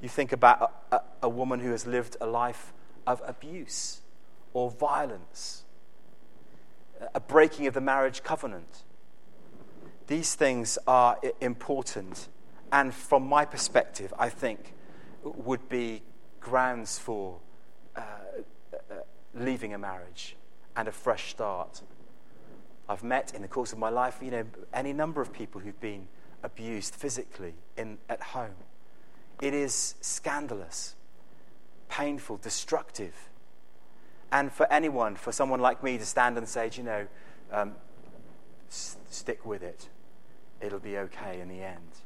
You 0.00 0.08
think 0.08 0.32
about 0.32 0.72
a, 0.90 0.96
a, 0.96 1.02
a 1.22 1.28
woman 1.28 1.60
who 1.60 1.70
has 1.70 1.86
lived 1.86 2.16
a 2.20 2.26
life 2.26 2.72
of 3.06 3.22
abuse 3.24 4.01
or 4.52 4.70
violence, 4.70 5.64
a 7.14 7.20
breaking 7.20 7.66
of 7.66 7.74
the 7.74 7.80
marriage 7.80 8.22
covenant. 8.22 8.84
These 10.06 10.34
things 10.34 10.78
are 10.86 11.18
important, 11.40 12.28
and 12.70 12.92
from 12.92 13.26
my 13.26 13.44
perspective, 13.44 14.12
I 14.18 14.28
think 14.28 14.74
would 15.22 15.68
be 15.68 16.02
grounds 16.40 16.98
for 16.98 17.38
uh, 17.96 18.00
uh, 18.72 18.94
leaving 19.34 19.74
a 19.74 19.78
marriage 19.78 20.36
and 20.76 20.88
a 20.88 20.92
fresh 20.92 21.30
start. 21.30 21.82
I've 22.88 23.04
met 23.04 23.34
in 23.34 23.42
the 23.42 23.48
course 23.48 23.72
of 23.72 23.78
my 23.78 23.88
life, 23.88 24.18
you 24.20 24.30
know, 24.30 24.44
any 24.74 24.92
number 24.92 25.22
of 25.22 25.32
people 25.32 25.60
who've 25.60 25.80
been 25.80 26.08
abused 26.42 26.94
physically 26.94 27.54
in, 27.76 27.98
at 28.08 28.20
home. 28.20 28.56
It 29.40 29.54
is 29.54 29.94
scandalous, 30.00 30.96
painful, 31.88 32.38
destructive. 32.38 33.14
And 34.32 34.50
for 34.50 34.66
anyone, 34.72 35.14
for 35.14 35.30
someone 35.30 35.60
like 35.60 35.82
me 35.82 35.98
to 35.98 36.06
stand 36.06 36.38
and 36.38 36.48
say, 36.48 36.70
you 36.72 36.82
know, 36.82 37.06
um, 37.52 37.74
s- 38.70 38.96
stick 39.10 39.44
with 39.44 39.62
it, 39.62 39.90
it'll 40.62 40.78
be 40.78 40.96
okay 40.96 41.38
in 41.38 41.48
the 41.48 41.62
end. 41.62 42.00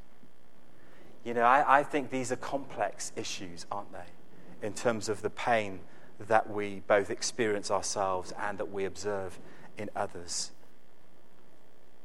You 1.25 1.35
know, 1.35 1.43
I, 1.43 1.79
I 1.79 1.83
think 1.85 2.11
these 2.11 2.33
are 2.33 2.37
complex 2.37 3.12
issues, 3.15 3.65
aren't 3.71 3.93
they, 3.93 4.67
in 4.67 4.75
terms 4.75 5.09
of 5.09 5.23
the 5.23 5.31
pain 5.31 5.81
that 6.19 6.51
we 6.51 6.83
both 6.89 7.11
experience 7.11 7.71
ourselves 7.71 8.33
and 8.39 8.59
that 8.59 8.73
we 8.73 8.85
observe 8.85 9.39
in 9.79 9.89
others. 9.95 10.51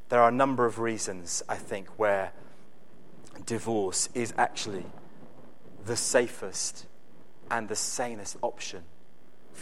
There 0.09 0.21
are 0.21 0.29
a 0.29 0.33
number 0.33 0.65
of 0.65 0.77
reasons, 0.77 1.41
I 1.49 1.55
think, 1.55 1.87
where 1.97 2.31
divorce 3.45 4.09
is 4.13 4.33
actually 4.37 4.85
the 5.83 5.95
safest 5.95 6.85
and 7.49 7.69
the 7.69 7.75
sanest 7.75 8.37
option 8.43 8.83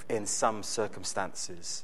in 0.10 0.25
some 0.25 0.63
circumstances. 0.63 1.84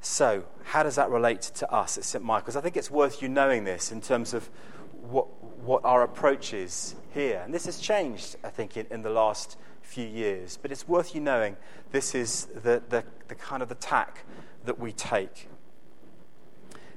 So, 0.00 0.44
how 0.64 0.82
does 0.82 0.96
that 0.96 1.10
relate 1.10 1.42
to 1.42 1.70
us 1.70 1.98
at 1.98 2.04
St. 2.04 2.24
Michael's? 2.24 2.56
I 2.56 2.62
think 2.62 2.76
it's 2.76 2.90
worth 2.90 3.20
you 3.20 3.28
knowing 3.28 3.64
this 3.64 3.92
in 3.92 4.00
terms 4.00 4.32
of 4.32 4.48
what, 5.02 5.26
what 5.62 5.84
our 5.84 6.02
approach 6.02 6.54
is 6.54 6.94
here. 7.12 7.42
And 7.44 7.52
this 7.52 7.66
has 7.66 7.78
changed, 7.78 8.36
I 8.42 8.48
think, 8.48 8.76
in, 8.76 8.86
in 8.90 9.02
the 9.02 9.10
last 9.10 9.58
few 9.82 10.06
years. 10.06 10.58
But 10.60 10.72
it's 10.72 10.88
worth 10.88 11.14
you 11.14 11.20
knowing 11.20 11.56
this 11.92 12.14
is 12.14 12.46
the, 12.46 12.82
the, 12.88 13.04
the 13.28 13.34
kind 13.34 13.62
of 13.62 13.68
the 13.68 13.74
tack 13.74 14.24
that 14.64 14.78
we 14.78 14.92
take. 14.92 15.48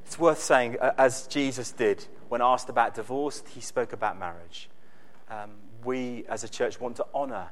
It's 0.05 0.17
worth 0.17 0.39
saying, 0.39 0.77
as 0.97 1.27
Jesus 1.27 1.71
did 1.71 2.05
when 2.29 2.41
asked 2.41 2.69
about 2.69 2.95
divorce, 2.95 3.43
he 3.53 3.61
spoke 3.61 3.93
about 3.93 4.17
marriage. 4.17 4.69
Um, 5.29 5.51
we 5.85 6.25
as 6.27 6.43
a 6.43 6.49
church 6.49 6.79
want 6.79 6.95
to 6.97 7.05
honor 7.13 7.49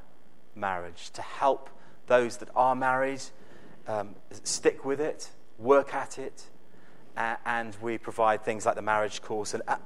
marriage, 0.55 1.11
to 1.11 1.21
help 1.21 1.69
those 2.07 2.37
that 2.37 2.49
are 2.55 2.75
married 2.75 3.21
um, 3.87 4.15
stick 4.43 4.85
with 4.85 4.99
it, 4.99 5.29
work 5.57 5.93
at 5.93 6.17
it, 6.17 6.43
uh, 7.17 7.35
and 7.45 7.75
we 7.81 7.97
provide 7.97 8.43
things 8.43 8.65
like 8.65 8.75
the 8.75 8.81
marriage 8.81 9.21
course 9.21 9.53
and 9.53 9.63
uh, 9.67 9.77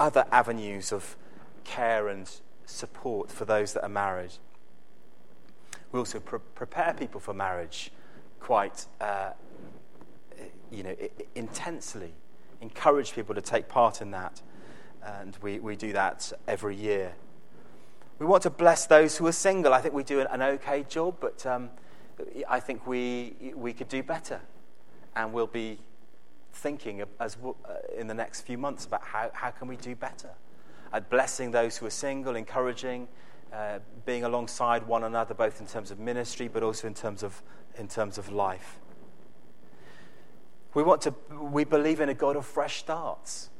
other 0.00 0.24
avenues 0.30 0.92
of 0.92 1.16
care 1.64 2.08
and 2.08 2.30
support 2.66 3.30
for 3.30 3.44
those 3.44 3.72
that 3.74 3.82
are 3.82 3.88
married. 3.88 4.32
We 5.92 5.98
also 5.98 6.20
pre- 6.20 6.38
prepare 6.54 6.94
people 6.94 7.20
for 7.20 7.34
marriage 7.34 7.90
quite 8.40 8.86
uh, 9.00 9.30
you 10.70 10.82
know, 10.82 10.96
intensely, 11.34 12.12
encourage 12.60 13.14
people 13.14 13.34
to 13.34 13.40
take 13.40 13.68
part 13.68 14.02
in 14.02 14.10
that. 14.10 14.40
And 15.02 15.36
we, 15.42 15.58
we 15.58 15.76
do 15.76 15.92
that 15.92 16.32
every 16.48 16.76
year. 16.76 17.14
We 18.24 18.30
want 18.30 18.44
to 18.44 18.50
bless 18.50 18.86
those 18.86 19.18
who 19.18 19.26
are 19.26 19.32
single. 19.32 19.74
I 19.74 19.82
think 19.82 19.92
we 19.92 20.02
do 20.02 20.20
an, 20.20 20.40
okay 20.40 20.82
job, 20.88 21.16
but 21.20 21.44
um, 21.44 21.68
I 22.48 22.58
think 22.58 22.86
we, 22.86 23.52
we 23.54 23.74
could 23.74 23.88
do 23.88 24.02
better. 24.02 24.40
And 25.14 25.30
we'll 25.30 25.46
be 25.46 25.78
thinking 26.54 27.02
as 27.20 27.36
uh, 27.44 27.74
in 27.94 28.06
the 28.06 28.14
next 28.14 28.40
few 28.40 28.56
months 28.56 28.86
about 28.86 29.02
how, 29.02 29.30
how 29.34 29.50
can 29.50 29.68
we 29.68 29.76
do 29.76 29.94
better 29.94 30.30
at 30.94 31.10
blessing 31.10 31.50
those 31.50 31.76
who 31.76 31.84
are 31.84 31.90
single, 31.90 32.34
encouraging, 32.34 33.08
uh, 33.52 33.80
being 34.06 34.24
alongside 34.24 34.86
one 34.86 35.04
another, 35.04 35.34
both 35.34 35.60
in 35.60 35.66
terms 35.66 35.90
of 35.90 35.98
ministry, 35.98 36.48
but 36.48 36.62
also 36.62 36.86
in 36.86 36.94
terms 36.94 37.22
of, 37.22 37.42
in 37.76 37.88
terms 37.88 38.16
of 38.16 38.32
life. 38.32 38.78
We, 40.72 40.82
want 40.82 41.02
to, 41.02 41.14
we 41.30 41.64
believe 41.64 42.00
in 42.00 42.08
a 42.08 42.14
God 42.14 42.36
of 42.36 42.46
fresh 42.46 42.78
starts. 42.78 43.50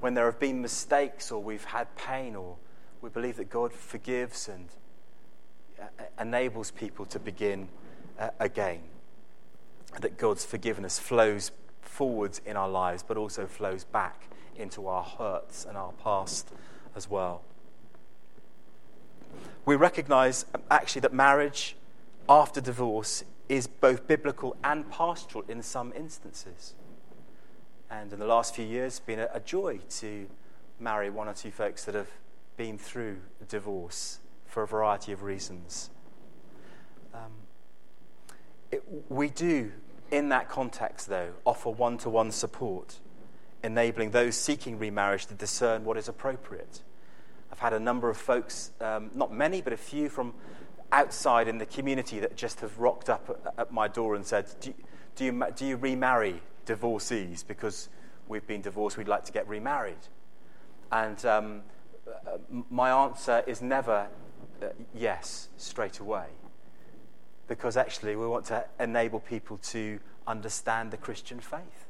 When 0.00 0.12
there 0.12 0.26
have 0.26 0.38
been 0.38 0.60
mistakes 0.60 1.32
or 1.32 1.42
we've 1.42 1.64
had 1.64 1.96
pain, 1.96 2.36
or 2.36 2.58
we 3.02 3.10
believe 3.10 3.36
that 3.36 3.50
God 3.50 3.72
forgives 3.72 4.48
and 4.48 4.68
uh, 5.80 5.84
enables 6.20 6.70
people 6.70 7.04
to 7.06 7.18
begin 7.18 7.68
uh, 8.18 8.30
again. 8.38 8.80
That 10.00 10.16
God's 10.16 10.44
forgiveness 10.44 10.98
flows 10.98 11.50
forwards 11.82 12.40
in 12.46 12.56
our 12.56 12.68
lives, 12.68 13.02
but 13.02 13.16
also 13.16 13.46
flows 13.46 13.84
back 13.84 14.28
into 14.56 14.86
our 14.86 15.02
hurts 15.02 15.64
and 15.64 15.76
our 15.76 15.92
past 15.92 16.48
as 16.94 17.10
well. 17.10 17.42
We 19.64 19.74
recognize 19.76 20.46
um, 20.54 20.62
actually 20.70 21.00
that 21.00 21.12
marriage 21.12 21.76
after 22.28 22.60
divorce 22.60 23.24
is 23.48 23.66
both 23.66 24.06
biblical 24.06 24.56
and 24.62 24.88
pastoral 24.90 25.44
in 25.48 25.62
some 25.62 25.92
instances. 25.96 26.74
And 27.90 28.12
in 28.12 28.20
the 28.20 28.26
last 28.26 28.54
few 28.54 28.64
years, 28.64 28.94
it's 28.94 29.00
been 29.00 29.18
a 29.18 29.40
joy 29.40 29.80
to 29.98 30.28
marry 30.78 31.10
one 31.10 31.28
or 31.28 31.34
two 31.34 31.50
folks 31.50 31.84
that 31.84 31.94
have 31.94 32.08
been 32.56 32.78
through 32.78 33.18
divorce 33.48 34.20
for 34.46 34.62
a 34.62 34.66
variety 34.66 35.12
of 35.12 35.22
reasons. 35.22 35.90
Um, 37.14 37.32
it, 38.70 38.82
we 39.08 39.28
do, 39.28 39.72
in 40.10 40.28
that 40.30 40.48
context, 40.48 41.08
though, 41.08 41.30
offer 41.44 41.70
one 41.70 41.98
to 41.98 42.10
one 42.10 42.30
support, 42.30 43.00
enabling 43.62 44.10
those 44.10 44.36
seeking 44.36 44.78
remarriage 44.78 45.26
to 45.26 45.34
discern 45.34 45.84
what 45.84 45.96
is 45.96 46.08
appropriate. 46.08 46.82
I've 47.50 47.58
had 47.58 47.72
a 47.72 47.80
number 47.80 48.08
of 48.08 48.16
folks, 48.16 48.72
um, 48.80 49.10
not 49.14 49.32
many, 49.32 49.60
but 49.60 49.72
a 49.72 49.76
few 49.76 50.08
from 50.08 50.34
outside 50.90 51.48
in 51.48 51.58
the 51.58 51.66
community 51.66 52.20
that 52.20 52.36
just 52.36 52.60
have 52.60 52.78
rocked 52.78 53.08
up 53.08 53.54
at 53.58 53.72
my 53.72 53.88
door 53.88 54.14
and 54.14 54.24
said, 54.24 54.46
Do 54.60 54.70
you, 54.70 54.74
do 55.16 55.24
you, 55.24 55.46
do 55.56 55.66
you 55.66 55.76
remarry 55.76 56.42
divorcees? 56.66 57.42
Because 57.42 57.88
we've 58.28 58.46
been 58.46 58.60
divorced, 58.60 58.96
we'd 58.96 59.08
like 59.08 59.24
to 59.24 59.32
get 59.32 59.48
remarried. 59.48 59.96
And 60.90 61.24
um, 61.24 61.62
my 62.70 62.90
answer 62.90 63.42
is 63.46 63.62
never 63.62 64.08
uh, 64.62 64.66
yes 64.94 65.48
straight 65.56 65.98
away. 65.98 66.26
Because 67.48 67.76
actually, 67.76 68.16
we 68.16 68.26
want 68.26 68.46
to 68.46 68.64
enable 68.80 69.20
people 69.20 69.58
to 69.58 69.98
understand 70.26 70.90
the 70.90 70.96
Christian 70.96 71.40
faith. 71.40 71.86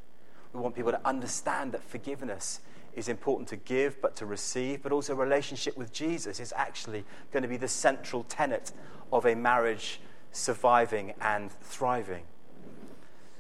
We 0.53 0.61
want 0.61 0.75
people 0.75 0.93
to 0.93 1.01
understand 1.07 1.73
that 1.73 1.83
forgiveness 1.83 2.61
is 2.95 3.09
important 3.09 3.49
to 3.49 3.57
give, 3.57 4.01
but 4.01 4.17
to 4.17 4.27
receive, 4.27 4.83
but 4.83 4.93
also 4.93 5.15
relationship 5.15 5.77
with 5.77 5.93
Jesus 5.93 6.41
is 6.41 6.53
actually 6.57 7.05
going 7.33 7.43
to 7.43 7.49
be 7.49 7.57
the 7.57 7.69
central 7.69 8.25
tenet 8.25 8.73
of 9.13 9.25
a 9.27 9.35
marriage 9.35 10.01
surviving 10.33 11.15
and 11.21 11.53
thriving. 11.53 12.25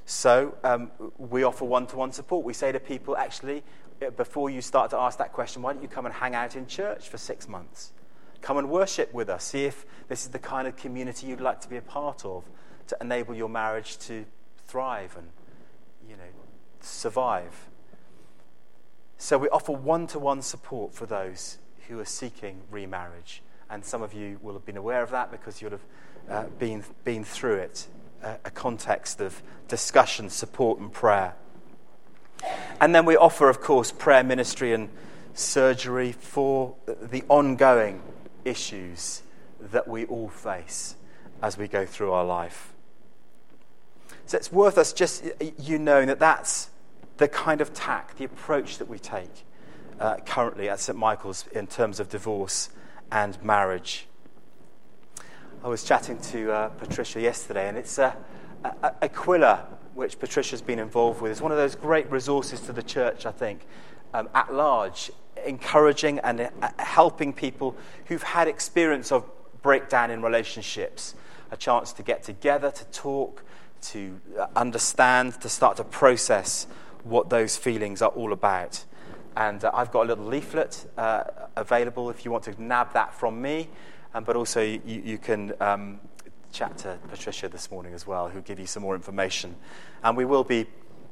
So 0.04 0.56
um, 0.64 0.90
we 1.18 1.42
offer 1.42 1.64
one 1.64 1.86
to 1.88 1.96
one 1.96 2.12
support. 2.12 2.44
We 2.44 2.54
say 2.54 2.72
to 2.72 2.80
people, 2.80 3.16
actually, 3.16 3.62
before 4.10 4.50
you 4.50 4.60
start 4.60 4.90
to 4.90 4.98
ask 4.98 5.18
that 5.18 5.32
question, 5.32 5.62
why 5.62 5.72
don't 5.72 5.82
you 5.82 5.88
come 5.88 6.06
and 6.06 6.14
hang 6.14 6.34
out 6.34 6.56
in 6.56 6.66
church 6.66 7.08
for 7.08 7.18
six 7.18 7.48
months? 7.48 7.92
Come 8.40 8.58
and 8.58 8.70
worship 8.70 9.12
with 9.14 9.28
us. 9.28 9.44
See 9.44 9.64
if 9.64 9.86
this 10.08 10.24
is 10.24 10.30
the 10.30 10.38
kind 10.38 10.66
of 10.66 10.76
community 10.76 11.26
you'd 11.28 11.40
like 11.40 11.60
to 11.60 11.68
be 11.68 11.76
a 11.76 11.82
part 11.82 12.24
of 12.24 12.44
to 12.88 12.96
enable 13.00 13.34
your 13.34 13.48
marriage 13.48 13.98
to 14.00 14.24
thrive 14.66 15.16
and, 15.16 15.28
you 16.08 16.16
know, 16.16 16.22
survive. 16.80 17.68
So 19.18 19.38
we 19.38 19.48
offer 19.50 19.72
one 19.72 20.08
to 20.08 20.18
one 20.18 20.42
support 20.42 20.92
for 20.92 21.06
those 21.06 21.58
who 21.88 22.00
are 22.00 22.04
seeking 22.04 22.62
remarriage. 22.70 23.42
And 23.70 23.84
some 23.84 24.02
of 24.02 24.12
you 24.12 24.38
will 24.42 24.54
have 24.54 24.66
been 24.66 24.76
aware 24.76 25.02
of 25.02 25.10
that 25.10 25.30
because 25.30 25.62
you'll 25.62 25.70
have 25.70 25.86
uh, 26.28 26.44
been, 26.58 26.84
been 27.04 27.24
through 27.24 27.56
it 27.56 27.86
a, 28.22 28.38
a 28.44 28.50
context 28.50 29.20
of 29.20 29.42
discussion, 29.68 30.30
support, 30.30 30.78
and 30.78 30.92
prayer. 30.92 31.34
And 32.80 32.94
then 32.94 33.04
we 33.04 33.16
offer, 33.16 33.48
of 33.48 33.60
course, 33.60 33.92
prayer 33.92 34.24
ministry 34.24 34.72
and 34.72 34.88
surgery 35.34 36.12
for 36.12 36.74
the 36.86 37.22
ongoing 37.28 38.02
issues 38.44 39.22
that 39.60 39.86
we 39.86 40.04
all 40.06 40.28
face 40.28 40.96
as 41.42 41.56
we 41.56 41.68
go 41.68 41.86
through 41.86 42.12
our 42.12 42.24
life. 42.24 42.72
So 44.26 44.36
it's 44.36 44.52
worth 44.52 44.78
us 44.78 44.92
just 44.92 45.24
you 45.58 45.78
knowing 45.78 46.08
that 46.08 46.18
that's 46.18 46.70
the 47.18 47.28
kind 47.28 47.60
of 47.60 47.72
tack, 47.72 48.16
the 48.16 48.24
approach 48.24 48.78
that 48.78 48.88
we 48.88 48.98
take 48.98 49.44
uh, 50.00 50.16
currently 50.26 50.68
at 50.68 50.80
St. 50.80 50.98
Michael's 50.98 51.46
in 51.48 51.66
terms 51.66 52.00
of 52.00 52.08
divorce 52.08 52.70
and 53.10 53.40
marriage. 53.42 54.06
I 55.62 55.68
was 55.68 55.84
chatting 55.84 56.18
to 56.18 56.50
uh, 56.50 56.68
Patricia 56.70 57.20
yesterday, 57.20 57.68
and 57.68 57.78
it's 57.78 57.98
uh, 57.98 58.14
Aquila, 59.00 59.66
which 59.94 60.18
Patricia's 60.18 60.62
been 60.62 60.78
involved 60.78 61.20
with, 61.20 61.32
is 61.32 61.40
one 61.40 61.52
of 61.52 61.58
those 61.58 61.74
great 61.74 62.10
resources 62.10 62.60
to 62.62 62.72
the 62.72 62.82
church, 62.82 63.26
I 63.26 63.32
think, 63.32 63.66
um, 64.14 64.28
at 64.34 64.52
large, 64.52 65.10
encouraging 65.44 66.18
and 66.20 66.40
uh, 66.40 66.68
helping 66.78 67.32
people 67.32 67.76
who've 68.06 68.22
had 68.22 68.48
experience 68.48 69.12
of 69.12 69.24
breakdown 69.62 70.10
in 70.10 70.22
relationships, 70.22 71.14
a 71.50 71.56
chance 71.56 71.92
to 71.94 72.02
get 72.02 72.22
together, 72.22 72.70
to 72.70 72.84
talk, 72.86 73.44
to 73.80 74.20
uh, 74.38 74.46
understand, 74.56 75.40
to 75.40 75.48
start 75.48 75.76
to 75.76 75.84
process 75.84 76.66
what 77.04 77.30
those 77.30 77.56
feelings 77.56 78.02
are 78.02 78.10
all 78.10 78.32
about. 78.32 78.84
And 79.36 79.64
uh, 79.64 79.70
I've 79.74 79.90
got 79.90 80.04
a 80.04 80.08
little 80.08 80.26
leaflet 80.26 80.86
uh, 80.96 81.24
available 81.56 82.10
if 82.10 82.24
you 82.24 82.30
want 82.30 82.44
to 82.44 82.62
nab 82.62 82.92
that 82.92 83.14
from 83.14 83.40
me, 83.40 83.68
um, 84.14 84.24
but 84.24 84.36
also 84.36 84.60
you, 84.60 84.80
you 84.84 85.18
can 85.18 85.54
um, 85.60 86.00
chat 86.52 86.78
to 86.78 86.98
Patricia 87.08 87.48
this 87.48 87.70
morning 87.70 87.94
as 87.94 88.06
well, 88.06 88.28
who'll 88.28 88.42
give 88.42 88.60
you 88.60 88.66
some 88.66 88.82
more 88.82 88.94
information. 88.94 89.56
And 90.04 90.16
we 90.16 90.24
will 90.24 90.44
be 90.44 90.66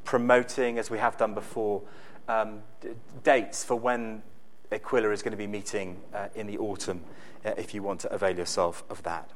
promoting, 0.04 0.78
as 0.78 0.90
we 0.90 0.98
have 0.98 1.16
done 1.16 1.34
before, 1.34 1.82
um, 2.28 2.62
d- 2.80 2.90
dates 3.22 3.64
for 3.64 3.74
when 3.74 4.22
Aquila 4.70 5.10
is 5.10 5.22
going 5.22 5.32
to 5.32 5.38
be 5.38 5.46
meeting 5.46 6.00
uh, 6.14 6.28
in 6.34 6.46
the 6.46 6.58
autumn, 6.58 7.02
uh, 7.44 7.52
if 7.56 7.74
you 7.74 7.82
want 7.82 8.00
to 8.00 8.12
avail 8.12 8.36
yourself 8.36 8.84
of 8.90 9.02
that. 9.02 9.30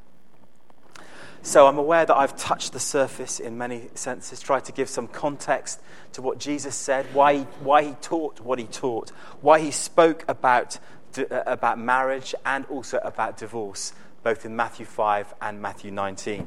So 1.42 1.66
I'm 1.66 1.76
aware 1.76 2.06
that 2.06 2.16
I've 2.16 2.36
touched 2.36 2.72
the 2.72 2.80
surface 2.80 3.38
in 3.38 3.58
many 3.58 3.88
senses, 3.94 4.40
tried 4.40 4.64
to 4.64 4.72
give 4.72 4.88
some 4.88 5.06
context 5.06 5.78
to 6.12 6.22
what 6.22 6.38
Jesus 6.38 6.74
said, 6.74 7.04
why 7.12 7.38
he, 7.38 7.42
why 7.60 7.82
he 7.82 7.92
taught 8.00 8.40
what 8.40 8.58
he 8.58 8.64
taught, 8.64 9.10
why 9.42 9.58
he 9.60 9.70
spoke 9.70 10.24
about, 10.26 10.78
uh, 11.18 11.42
about 11.46 11.78
marriage 11.78 12.34
and 12.46 12.64
also 12.66 12.98
about 13.04 13.36
divorce, 13.36 13.92
both 14.24 14.46
in 14.46 14.56
Matthew 14.56 14.86
5 14.86 15.34
and 15.42 15.60
Matthew 15.60 15.90
19. 15.90 16.46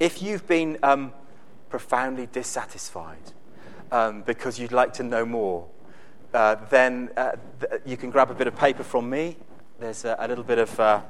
If 0.00 0.20
you've 0.20 0.46
been 0.48 0.76
um, 0.82 1.12
profoundly 1.70 2.26
dissatisfied 2.26 3.32
um, 3.92 4.22
because 4.22 4.58
you'd 4.58 4.72
like 4.72 4.92
to 4.94 5.04
know 5.04 5.24
more, 5.24 5.68
uh, 6.34 6.56
then 6.70 7.10
uh, 7.16 7.36
th- 7.60 7.82
you 7.86 7.96
can 7.96 8.10
grab 8.10 8.32
a 8.32 8.34
bit 8.34 8.48
of 8.48 8.56
paper 8.56 8.82
from 8.82 9.08
me. 9.08 9.36
There's 9.78 10.04
a, 10.04 10.16
a 10.18 10.28
little 10.28 10.44
bit 10.44 10.58
of. 10.58 10.78
Uh, 10.78 11.00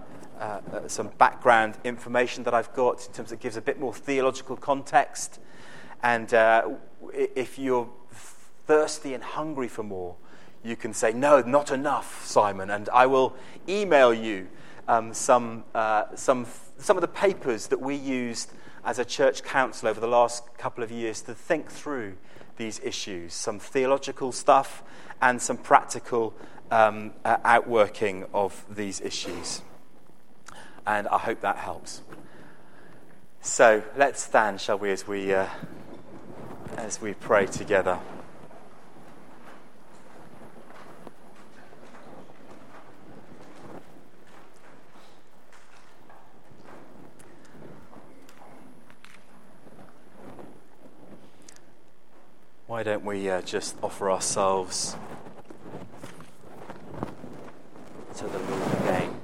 uh, 0.41 0.61
uh, 0.73 0.89
some 0.89 1.07
background 1.17 1.79
information 1.85 2.43
that 2.43 2.53
I've 2.53 2.75
got 2.75 3.07
in 3.07 3.13
terms 3.13 3.31
of 3.31 3.39
gives 3.39 3.57
a 3.57 3.61
bit 3.61 3.79
more 3.79 3.95
theological 3.95 4.57
context. 4.57 5.39
And 6.03 6.35
uh, 6.35 6.71
if 7.13 7.57
you're 7.57 7.89
thirsty 8.67 9.15
and 9.15 9.23
hungry 9.23 9.69
for 9.69 9.85
more, 9.85 10.17
you 10.65 10.75
can 10.75 10.93
say, 10.93 11.13
No, 11.13 11.41
not 11.43 11.71
enough, 11.71 12.27
Simon. 12.27 12.71
And 12.71 12.89
I 12.89 13.07
will 13.07 13.37
email 13.69 14.13
you 14.13 14.49
um, 14.89 15.15
some, 15.15 15.65
uh, 15.75 16.05
some, 16.15 16.47
some 16.79 16.97
of 16.97 17.01
the 17.01 17.09
papers 17.09 17.69
that 17.69 17.81
we 17.81 17.95
used 17.95 18.53
as 18.85 18.99
a 18.99 19.05
church 19.05 19.43
council 19.43 19.89
over 19.89 20.01
the 20.01 20.07
last 20.07 20.57
couple 20.59 20.85
of 20.85 20.91
years 20.91 21.23
to 21.23 21.35
think 21.35 21.71
through 21.71 22.15
these 22.57 22.81
issues 22.85 23.35
some 23.35 23.59
theological 23.59 24.31
stuff 24.31 24.83
and 25.21 25.41
some 25.41 25.57
practical 25.57 26.35
um, 26.71 27.13
uh, 27.25 27.39
outworking 27.45 28.25
of 28.33 28.65
these 28.69 29.01
issues 29.01 29.63
and 30.87 31.09
I 31.09 31.19
hope 31.19 31.41
that 31.41 31.57
helps. 31.57 32.03
So 33.41 33.83
let's 33.97 34.23
stand, 34.23 34.61
shall 34.61 34.79
we, 34.79 34.91
as 34.91 35.07
we, 35.07 35.35
uh, 35.35 35.49
as 36.77 37.01
we 37.01 37.15
pray 37.15 37.47
together. 37.47 37.99
Why 52.85 52.93
don't 52.93 53.05
we 53.07 53.31
uh, 53.31 53.41
just 53.41 53.77
offer 53.83 54.11
ourselves 54.11 54.95
to 58.17 58.25
the 58.25 58.39
Lord 58.39 58.73
again? 58.83 59.17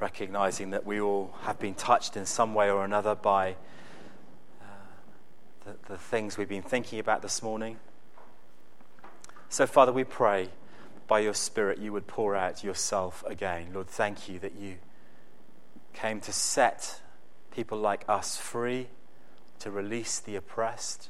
recognizing 0.00 0.70
that 0.70 0.86
we 0.86 0.98
all 0.98 1.34
have 1.42 1.58
been 1.58 1.74
touched 1.74 2.16
in 2.16 2.24
some 2.24 2.54
way 2.54 2.70
or 2.70 2.86
another 2.86 3.14
by 3.14 3.54
uh, 4.62 4.64
the, 5.66 5.76
the 5.92 5.98
things 5.98 6.38
we've 6.38 6.48
been 6.48 6.62
thinking 6.62 6.98
about 6.98 7.20
this 7.20 7.42
morning. 7.42 7.76
So, 9.50 9.66
Father, 9.66 9.92
we 9.92 10.04
pray 10.04 10.48
by 11.06 11.18
your 11.18 11.34
Spirit 11.34 11.76
you 11.76 11.92
would 11.92 12.06
pour 12.06 12.34
out 12.34 12.64
yourself 12.64 13.22
again. 13.26 13.72
Lord, 13.74 13.88
thank 13.88 14.26
you 14.26 14.38
that 14.38 14.54
you 14.58 14.76
came 15.92 16.22
to 16.22 16.32
set 16.32 17.02
people 17.50 17.76
like 17.76 18.06
us 18.08 18.38
free, 18.38 18.88
to 19.60 19.70
release 19.70 20.18
the 20.18 20.36
oppressed. 20.36 21.08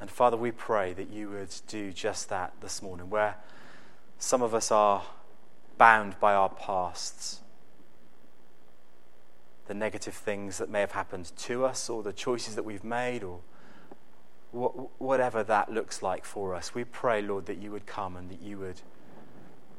And 0.00 0.10
Father, 0.10 0.36
we 0.36 0.50
pray 0.50 0.92
that 0.94 1.10
you 1.10 1.30
would 1.30 1.54
do 1.66 1.92
just 1.92 2.28
that 2.30 2.54
this 2.60 2.80
morning, 2.82 3.10
where 3.10 3.36
some 4.18 4.42
of 4.42 4.54
us 4.54 4.70
are 4.70 5.02
bound 5.78 6.18
by 6.20 6.34
our 6.34 6.48
pasts. 6.48 7.40
The 9.66 9.74
negative 9.74 10.14
things 10.14 10.58
that 10.58 10.68
may 10.68 10.80
have 10.80 10.92
happened 10.92 11.32
to 11.36 11.64
us, 11.64 11.88
or 11.88 12.02
the 12.02 12.12
choices 12.12 12.54
that 12.54 12.64
we've 12.64 12.84
made, 12.84 13.22
or 13.22 13.40
whatever 14.98 15.44
that 15.44 15.72
looks 15.72 16.02
like 16.02 16.24
for 16.24 16.54
us. 16.54 16.74
We 16.74 16.84
pray, 16.84 17.22
Lord, 17.22 17.46
that 17.46 17.58
you 17.58 17.70
would 17.70 17.86
come 17.86 18.16
and 18.16 18.28
that 18.30 18.42
you 18.42 18.58
would 18.58 18.80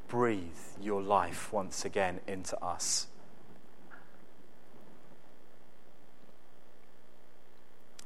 breathe 0.07 0.41
your 0.81 1.01
life 1.01 1.51
once 1.51 1.83
again 1.83 2.19
into 2.27 2.57
us. 2.63 3.07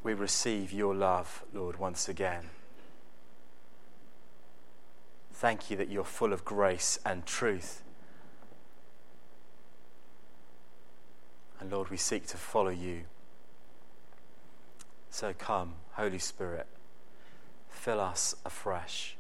We 0.05 0.13
receive 0.13 0.71
your 0.71 0.93
love, 0.93 1.43
Lord, 1.51 1.79
once 1.79 2.07
again. 2.07 2.51
Thank 5.33 5.71
you 5.71 5.77
that 5.77 5.89
you're 5.89 6.03
full 6.03 6.31
of 6.31 6.45
grace 6.45 6.99
and 7.03 7.25
truth. 7.25 7.81
And 11.59 11.71
Lord, 11.71 11.89
we 11.89 11.97
seek 11.97 12.27
to 12.27 12.37
follow 12.37 12.69
you. 12.69 13.05
So 15.09 15.33
come, 15.35 15.73
Holy 15.93 16.19
Spirit, 16.19 16.67
fill 17.67 17.99
us 17.99 18.35
afresh. 18.45 19.17